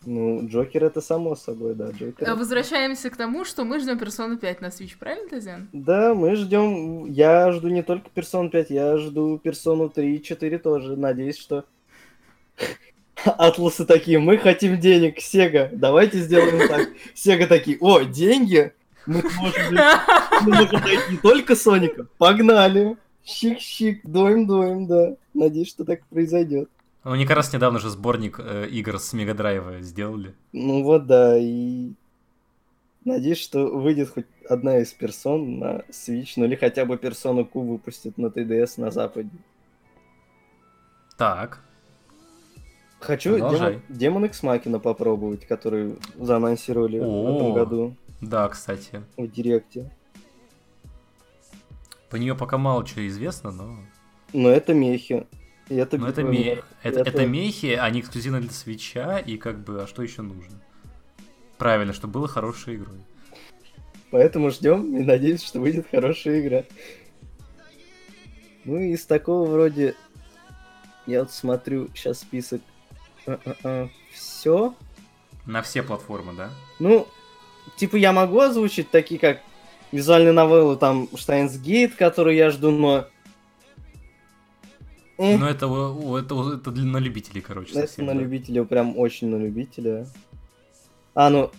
[0.07, 2.29] Ну, Джокер это само собой, да, Джокер.
[2.29, 5.69] Э, Возвращаемся к тому, что мы ждем персону 5 на Switch, правильно, Тазян?
[5.73, 7.05] Да, мы ждем.
[7.05, 10.97] Я жду не только персон 5, я жду персону 3 и 4 тоже.
[10.97, 11.67] Надеюсь, что
[13.25, 16.89] Атласы такие, мы хотим денег, Сега, давайте сделаем так.
[17.15, 18.73] Сега такие, о, деньги?
[19.07, 19.75] Мы можем,
[20.43, 22.07] мы можем дать не только Соника.
[22.17, 22.97] Погнали.
[23.25, 25.15] Щик-щик, доим-доим, да.
[25.35, 26.71] Надеюсь, что так произойдет.
[27.05, 30.35] Ну, Они как раз недавно же сборник э, игр с Мегадрайва сделали.
[30.53, 31.93] Ну вот да, и
[33.05, 37.61] надеюсь, что выйдет хоть одна из персон на Switch, ну или хотя бы персону Q
[37.63, 39.31] выпустят на 3DS на Западе.
[41.17, 41.61] Так.
[42.99, 43.39] Хочу.
[43.89, 47.35] Демон, X Machina попробовать, который заанонсировали в О.
[47.37, 49.03] этом году Да, кстати.
[49.17, 49.91] в Директе.
[52.11, 53.77] По нее пока мало чего известно, но...
[54.33, 55.27] Но это мехи.
[55.71, 56.67] И это Но это, битва ме- мех.
[56.83, 60.61] это, это мехи, они эксклюзивны для свеча, и как бы, а что еще нужно?
[61.59, 62.99] Правильно, чтобы было хорошей игрой.
[64.11, 66.65] Поэтому ждем и надеюсь, что выйдет хорошая игра.
[68.65, 69.95] Ну и из такого вроде...
[71.07, 72.61] Я вот смотрю сейчас список.
[74.13, 74.75] Все.
[75.47, 76.51] На все платформы, да?
[76.81, 77.07] Ну,
[77.77, 79.41] типа я могу озвучить такие, как
[79.93, 83.07] визуальные новеллы, там, Штайнс Гейт, который я жду, но...
[85.21, 85.67] Но это,
[86.19, 88.21] это, это для- на любителей, короче, это совсем, на да.
[88.21, 90.07] любителя, прям очень на любителя.
[91.15, 91.51] А, ну...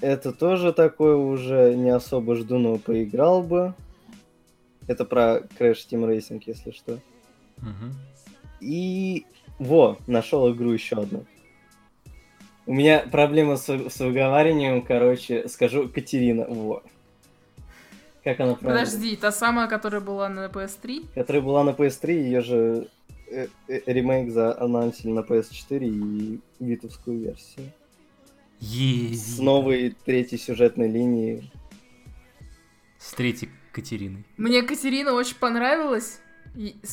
[0.00, 3.74] Это тоже такое уже не особо жду, но поиграл бы.
[4.86, 7.00] Это про Crash Team Racing, если что.
[7.56, 7.94] Мгм.
[8.60, 9.26] И...
[9.58, 11.24] Во, нашел игру еще одну.
[12.64, 16.46] У меня проблема с, с выговариванием, короче, скажу Катерина.
[16.48, 16.84] Во.
[18.28, 18.84] Как она правильно?
[18.84, 21.14] Подожди, та самая, которая была на PS3?
[21.14, 22.88] Которая была на PS3, ее же
[23.30, 27.72] э, э, ремейк заанонсили на PS4 и витовскую версию.
[28.60, 31.50] Е- С новой третьей сюжетной линией.
[32.98, 34.26] С третьей Катериной.
[34.36, 36.20] Мне Катерина очень понравилась.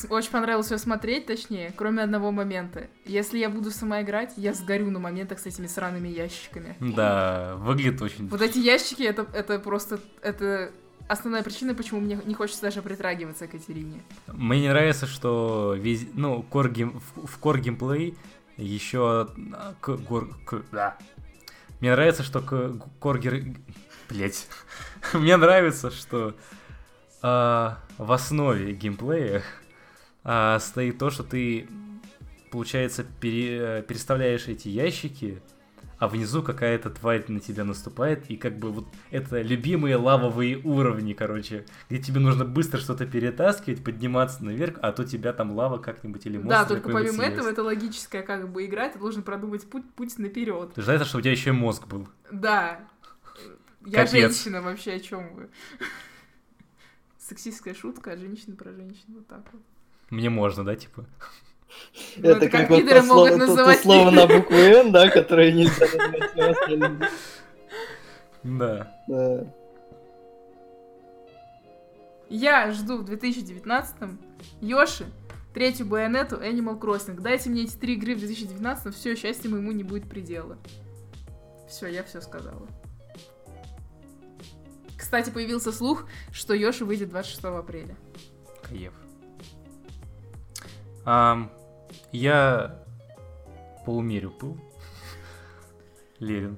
[0.08, 2.86] Очень понравилось ее смотреть, точнее, кроме одного момента.
[3.04, 6.76] Если я буду сама играть, я сгорю на моментах с этими сраными ящиками.
[6.80, 8.26] Да, выглядит очень...
[8.28, 10.00] Вот эти ящики, это, это просто...
[10.22, 10.72] Это
[11.08, 14.02] основная причина, почему мне не хочется даже притрагиваться к Катерине.
[14.26, 16.06] Мне не нравится, что вез...
[16.14, 17.00] ну, core гейм...
[17.00, 18.16] в, core геймплей
[18.56, 19.28] еще...
[19.80, 19.96] К...
[19.96, 20.96] гор- к- да.
[21.80, 22.52] Мне нравится, что к...
[23.00, 23.56] core гер...
[24.08, 24.48] Блять.
[25.12, 26.34] Мне нравится, что
[27.22, 29.42] а, в основе геймплея
[30.24, 31.68] а, стоит то, что ты,
[32.50, 35.42] получается, пере- переставляешь эти ящики,
[35.98, 41.12] а внизу какая-то тварь на тебя наступает, и как бы вот это любимые лавовые уровни,
[41.12, 46.26] короче, где тебе нужно быстро что-то перетаскивать, подниматься наверх, а то тебя там лава как-нибудь
[46.26, 47.52] или монстр да, только помимо этого, съест.
[47.52, 50.74] это логическая как бы игра, ты должен продумать путь, путь наперед.
[50.74, 52.08] Ты знаешь, что у тебя еще и мозг был.
[52.30, 52.80] Да.
[53.84, 54.10] Я Капец.
[54.10, 55.48] женщина вообще, о чем вы?
[57.18, 59.62] Сексистская шутка от женщины про женщину, вот так вот.
[60.10, 61.06] Мне можно, да, типа?
[62.16, 64.92] Ну, это как вот пидоры то могут слово, то- то называть слово на букву Н,
[64.92, 67.10] да, которое нельзя назвать.
[68.42, 68.92] Да.
[69.08, 69.46] Да.
[72.28, 74.18] Я жду в 2019-м
[74.60, 75.06] Йоши,
[75.54, 77.20] третью байонету, Animal Crossing.
[77.20, 80.58] Дайте мне эти три игры в 2019-м, все, счастья моему не будет предела.
[81.68, 82.66] Все, я все сказала.
[84.96, 87.96] Кстати, появился слух, что Йоши выйдет 26 апреля.
[88.62, 88.92] Каев.
[91.04, 91.50] Ам,
[92.16, 92.82] я
[93.84, 94.58] поумерю пыл.
[96.18, 96.56] Лерин.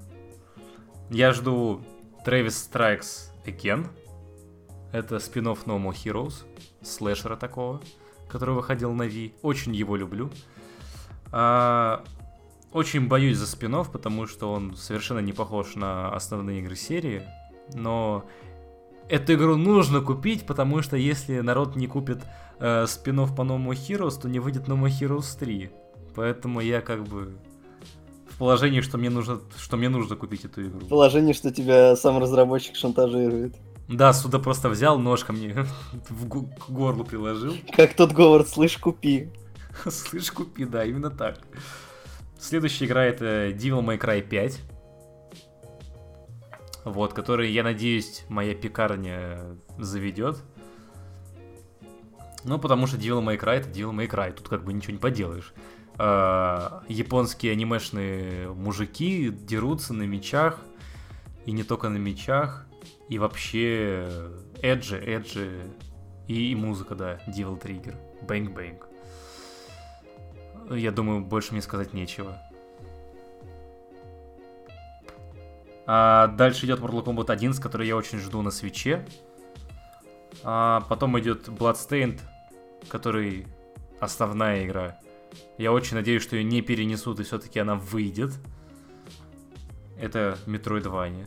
[1.10, 1.82] Я жду
[2.24, 3.88] Travis Strikes Again.
[4.92, 6.44] Это спин No More Heroes,
[6.82, 7.82] слэшера такого,
[8.28, 9.34] который выходил на Ви.
[9.42, 10.30] Очень его люблю.
[11.32, 12.04] А,
[12.72, 17.22] очень боюсь за спин потому что он совершенно не похож на основные игры серии.
[17.74, 18.24] Но
[19.08, 22.20] эту игру нужно купить, потому что если народ не купит
[22.60, 25.70] э, спин по No More Heroes, то не выйдет No More Heroes 3.
[26.14, 27.36] Поэтому я как бы
[28.38, 30.86] положении, что мне нужно, что мне нужно купить эту игру.
[30.86, 33.56] Положение, что тебя сам разработчик шантажирует.
[33.88, 35.54] Да, сюда просто взял нож ко мне
[36.08, 37.54] в к горлу приложил.
[37.74, 39.30] Как тот Говард, слышь, купи.
[39.88, 41.38] Слышь, купи, да, именно так.
[42.38, 44.60] Следующая игра это Devil May Cry 5.
[46.90, 50.42] Вот, который, я надеюсь, моя пекарня заведет.
[52.44, 54.98] Ну, потому что Devil May Cry это Devil May Cry, тут как бы ничего не
[54.98, 55.52] поделаешь.
[55.96, 60.60] А, японские анимешные мужики дерутся на мечах,
[61.44, 62.66] и не только на мечах,
[63.08, 64.08] и вообще
[64.62, 65.60] эджи, эджи,
[66.28, 68.78] и, и музыка, да, Devil Trigger, Bang Bang.
[70.76, 72.38] Я думаю, больше мне сказать нечего.
[75.90, 79.06] А дальше идет Mortal Kombat 11, который я очень жду на свече.
[80.44, 82.20] А потом идет Bloodstained,
[82.90, 83.46] который
[83.98, 85.00] основная игра.
[85.56, 88.34] Я очень надеюсь, что ее не перенесут, и все-таки она выйдет.
[89.98, 91.26] Это Metroidvania.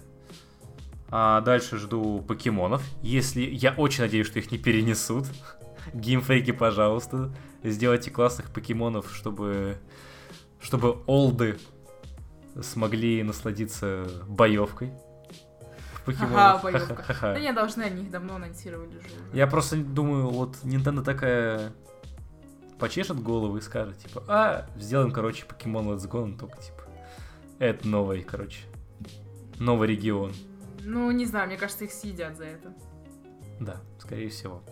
[1.09, 2.83] А дальше жду покемонов.
[3.01, 3.41] Если...
[3.41, 5.25] Я очень надеюсь, что их не перенесут.
[5.95, 7.33] Геймфейки, пожалуйста.
[7.63, 9.79] Сделайте классных покемонов, чтобы...
[10.59, 11.57] Чтобы олды
[12.61, 14.91] смогли насладиться боевкой.
[16.05, 16.35] покемонов.
[16.35, 16.95] Ага, боевка.
[16.95, 17.33] Ха-ха-ха.
[17.33, 19.07] Да не, должны, они их давно анонсировали уже.
[19.33, 21.71] Я просто думаю, вот Nintendo такая
[22.79, 26.81] почешет голову и скажет, типа, а, сделаем, короче, покемон Let's Go, но только, типа,
[27.59, 28.61] это новый, короче,
[29.59, 30.33] новый регион.
[30.83, 32.73] Ну, не знаю, мне кажется, их съедят за это.
[33.59, 34.63] Да, скорее всего.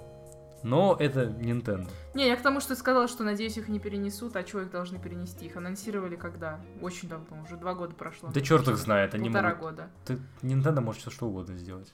[0.64, 1.90] Но это Nintendo.
[2.14, 4.99] Не, я к тому, что сказала, что надеюсь, их не перенесут, а чего их должны
[4.99, 5.45] перенести?
[5.45, 6.60] Их анонсировали когда?
[6.81, 8.30] Очень давно, уже два года прошло.
[8.34, 9.61] Да черт их знает, они Полтора могут...
[9.61, 9.90] года.
[10.06, 11.94] Ты- Nintendo может все что угодно сделать.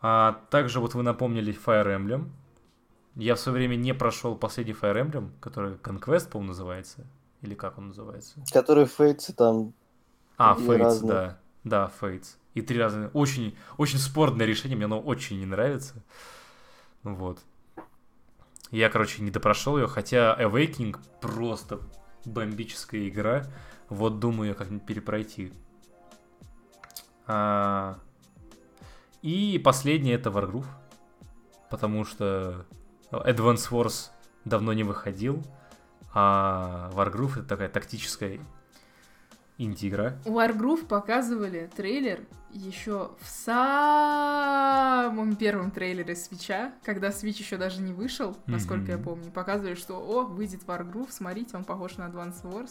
[0.00, 2.30] А также вот вы напомнили Fire Emblem.
[3.14, 7.06] Я в свое время не прошел последний Fire Emblem, который Conquest, по-моему, называется.
[7.42, 8.42] Или как он называется?
[8.52, 9.72] Который фейтсы там...
[10.36, 11.38] А, Fates, да.
[11.64, 12.36] Да, Fates.
[12.54, 13.10] И три раза.
[13.14, 15.94] Очень, очень спорное решение, мне оно очень не нравится.
[17.02, 17.40] Вот.
[18.70, 21.80] Я, короче, не допрошел ее, хотя Awakening просто
[22.24, 23.44] бомбическая игра.
[23.88, 25.52] Вот думаю, как-нибудь перепройти.
[27.26, 27.98] А,
[29.22, 30.66] И последнее это Wargroove.
[31.70, 32.66] Потому что
[33.10, 34.10] Advance Wars
[34.44, 35.44] давно не выходил.
[36.12, 38.40] А Wargroove это такая тактическая
[39.58, 40.16] инди-игра.
[40.24, 42.20] Wargroove показывали трейлер
[42.52, 43.26] еще в
[44.06, 49.04] самом первом трейлере Свеча, когда Switch еще даже не вышел, насколько я Мгм.
[49.04, 49.30] помню.
[49.30, 52.70] Показывали, что, о, выйдет Wargroove, смотрите, он похож на Advance Wars,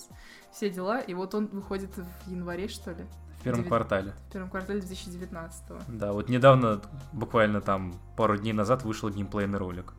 [0.51, 3.05] все дела, и вот он выходит в январе, что ли,
[3.39, 4.13] В первом Девят- квартале.
[4.29, 6.81] в первом квартале 2019 Да, вот недавно,
[7.13, 9.93] буквально там пару дней назад вышел геймплейный ролик.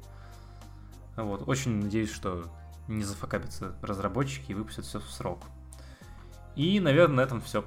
[1.16, 2.44] Вот, очень надеюсь, что
[2.88, 5.40] не зафакапятся разработчики и выпустят все в срок.
[6.56, 7.64] И, наверное, на этом все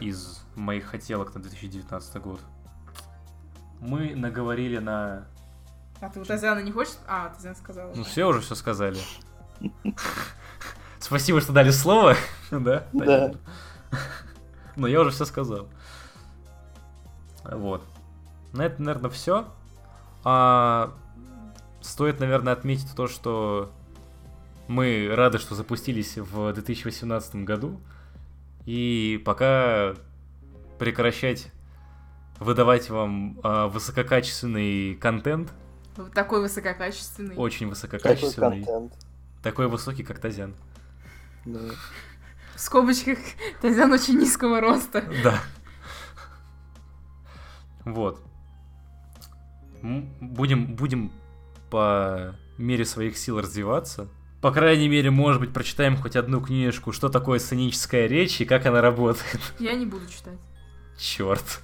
[0.00, 2.40] из моих хотелок на 2019 год.
[3.80, 5.26] Мы наговорили на...
[6.00, 6.94] А ты у Тазиана не хочешь?
[7.06, 7.92] А, Тазиан сказала.
[7.94, 8.98] Ну, все уже все сказали.
[10.98, 12.14] Спасибо, что дали слово.
[12.50, 12.86] Да?
[12.92, 13.32] Да.
[14.76, 15.68] Но я уже все сказал.
[17.44, 17.82] Вот.
[18.52, 19.48] На это, наверное, все.
[20.24, 20.92] А,
[21.80, 23.72] стоит, наверное, отметить то, что
[24.70, 27.80] мы рады, что запустились в 2018 году.
[28.66, 29.96] И пока
[30.78, 31.50] прекращать
[32.38, 35.52] выдавать вам а, высококачественный контент,
[36.14, 37.34] Такой высококачественный.
[37.36, 38.92] очень Такой высококачественный, контент.
[39.42, 40.54] такой высокий, как Тазян.
[41.44, 41.58] Да.
[42.54, 43.18] В скобочках
[43.60, 45.04] Тазиан очень низкого роста.
[45.24, 45.40] Да.
[47.84, 48.22] Вот.
[49.82, 51.10] Будем, будем
[51.70, 54.08] по мере своих сил развиваться.
[54.40, 58.64] По крайней мере, может быть, прочитаем хоть одну книжку, что такое сценическая речь и как
[58.66, 59.40] она работает.
[59.58, 60.38] Я не буду читать.
[60.98, 61.60] Черт.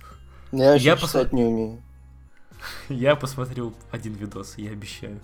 [0.53, 1.82] Я Я читать не умею.
[2.89, 5.20] Я посмотрел один видос, я обещаю.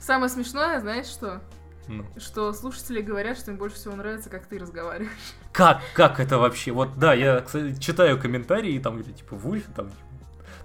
[0.00, 1.42] Самое смешное, знаешь что?
[1.88, 2.04] Ну.
[2.16, 5.10] Что слушатели говорят, что им больше всего нравится, как ты разговариваешь.
[5.52, 6.72] Как, как это вообще?
[6.72, 10.00] Вот да, я, кстати, читаю комментарии, и там где типа Вульф, там типа,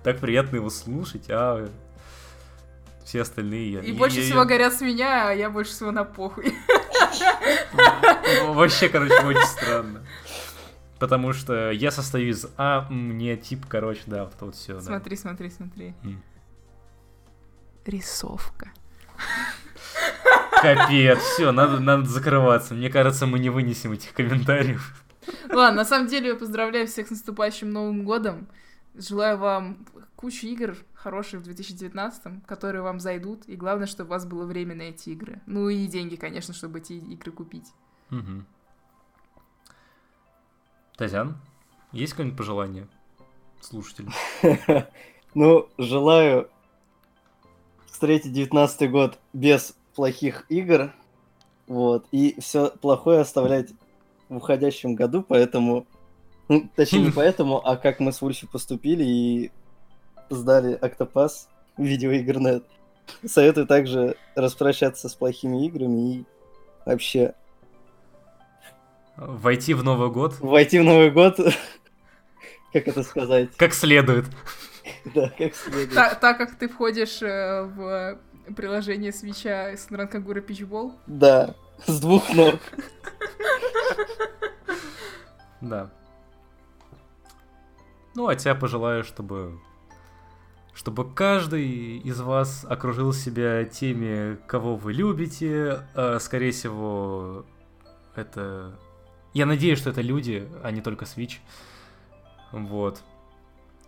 [0.03, 1.69] так приятно его слушать, а
[3.05, 3.71] все остальные...
[3.73, 6.53] я- И я- больше я- всего горят с меня, а я больше всего на похуй.
[8.47, 10.01] Вообще, короче, очень странно.
[10.99, 14.79] Потому что я состою из А, мне тип, короче, да, вот это вот все.
[14.81, 15.95] Смотри, смотри, смотри.
[17.85, 18.71] Рисовка.
[20.61, 22.75] Капец, все, надо, надо закрываться.
[22.75, 25.03] Мне кажется, мы не вынесем этих комментариев.
[25.49, 28.47] Ладно, на самом деле я поздравляю всех с наступающим Новым годом.
[29.01, 34.25] Желаю вам кучу игр хороших в 2019, которые вам зайдут, и главное, чтобы у вас
[34.25, 35.41] было время на эти игры.
[35.47, 37.71] Ну и деньги, конечно, чтобы эти игры купить.
[38.11, 38.43] Угу.
[40.97, 41.37] Тазян,
[41.91, 42.87] есть какое-нибудь пожелание
[43.59, 44.13] слушателям?
[45.33, 46.49] Ну, желаю
[47.85, 50.91] встретить 19 год без плохих игр,
[51.67, 53.69] вот, и все плохое оставлять
[54.27, 55.87] в уходящем году, поэтому,
[56.75, 59.51] точнее не поэтому, а как мы с Вульфи поступили и
[60.29, 62.63] сдали Октопас видеоигрнет.
[63.25, 66.25] Советую также распрощаться с плохими играми и
[66.85, 67.33] вообще
[69.17, 70.39] Войти в Новый год.
[70.39, 71.35] войти в Новый год,
[72.73, 74.25] как это сказать, Как следует.
[75.13, 75.93] да, как следует.
[75.93, 78.17] Та- так как ты входишь э, в
[78.55, 81.55] приложение свеча с Нранкагура Пичбол, Да,
[81.85, 82.55] с двух ног.
[85.59, 85.89] Да.
[88.15, 89.59] Ну, а тебя пожелаю, чтобы...
[90.73, 95.85] Чтобы каждый из вас окружил себя теми, кого вы любите.
[95.95, 97.45] А, скорее всего,
[98.15, 98.79] это...
[99.33, 101.39] Я надеюсь, что это люди, а не только Switch.
[102.51, 103.01] Вот.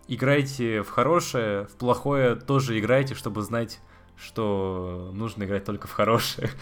[0.08, 3.80] Играйте в хорошее, в плохое тоже играйте, чтобы знать,
[4.16, 6.50] что нужно играть только в хорошее.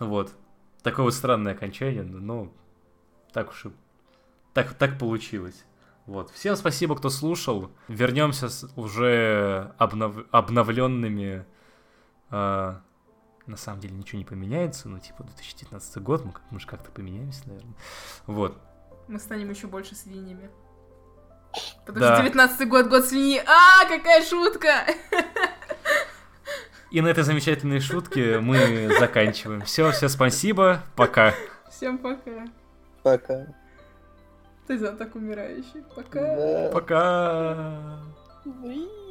[0.00, 0.32] Вот.
[0.82, 2.52] Такое вот странное окончание, но
[3.32, 3.70] так уж и...
[4.54, 5.64] Так, так получилось.
[6.06, 6.30] Вот.
[6.30, 7.70] Всем спасибо, кто слушал.
[7.88, 10.16] Вернемся с уже обнов...
[10.30, 11.44] обновленными.
[12.30, 12.80] а,
[13.46, 17.42] на самом деле ничего не поменяется, ну, типа, 2019 год, мы, мы же как-то поменяемся,
[17.46, 17.74] наверное.
[18.26, 18.56] Вот.
[19.06, 20.50] мы станем еще больше свиньями.
[21.84, 22.14] Потому Да.
[22.16, 23.42] что 19 год, год свиньи.
[23.46, 24.86] А, какая шутка!
[26.90, 29.62] И на этой замечательной шутке мы заканчиваем.
[29.62, 31.34] Все, все спасибо, пока.
[31.70, 32.46] Всем пока.
[33.02, 33.46] Пока.
[34.66, 35.84] Ты знаток умирающий.
[35.94, 36.20] Пока.
[36.20, 36.70] Да.
[36.72, 37.98] Пока.
[38.44, 39.03] Блин.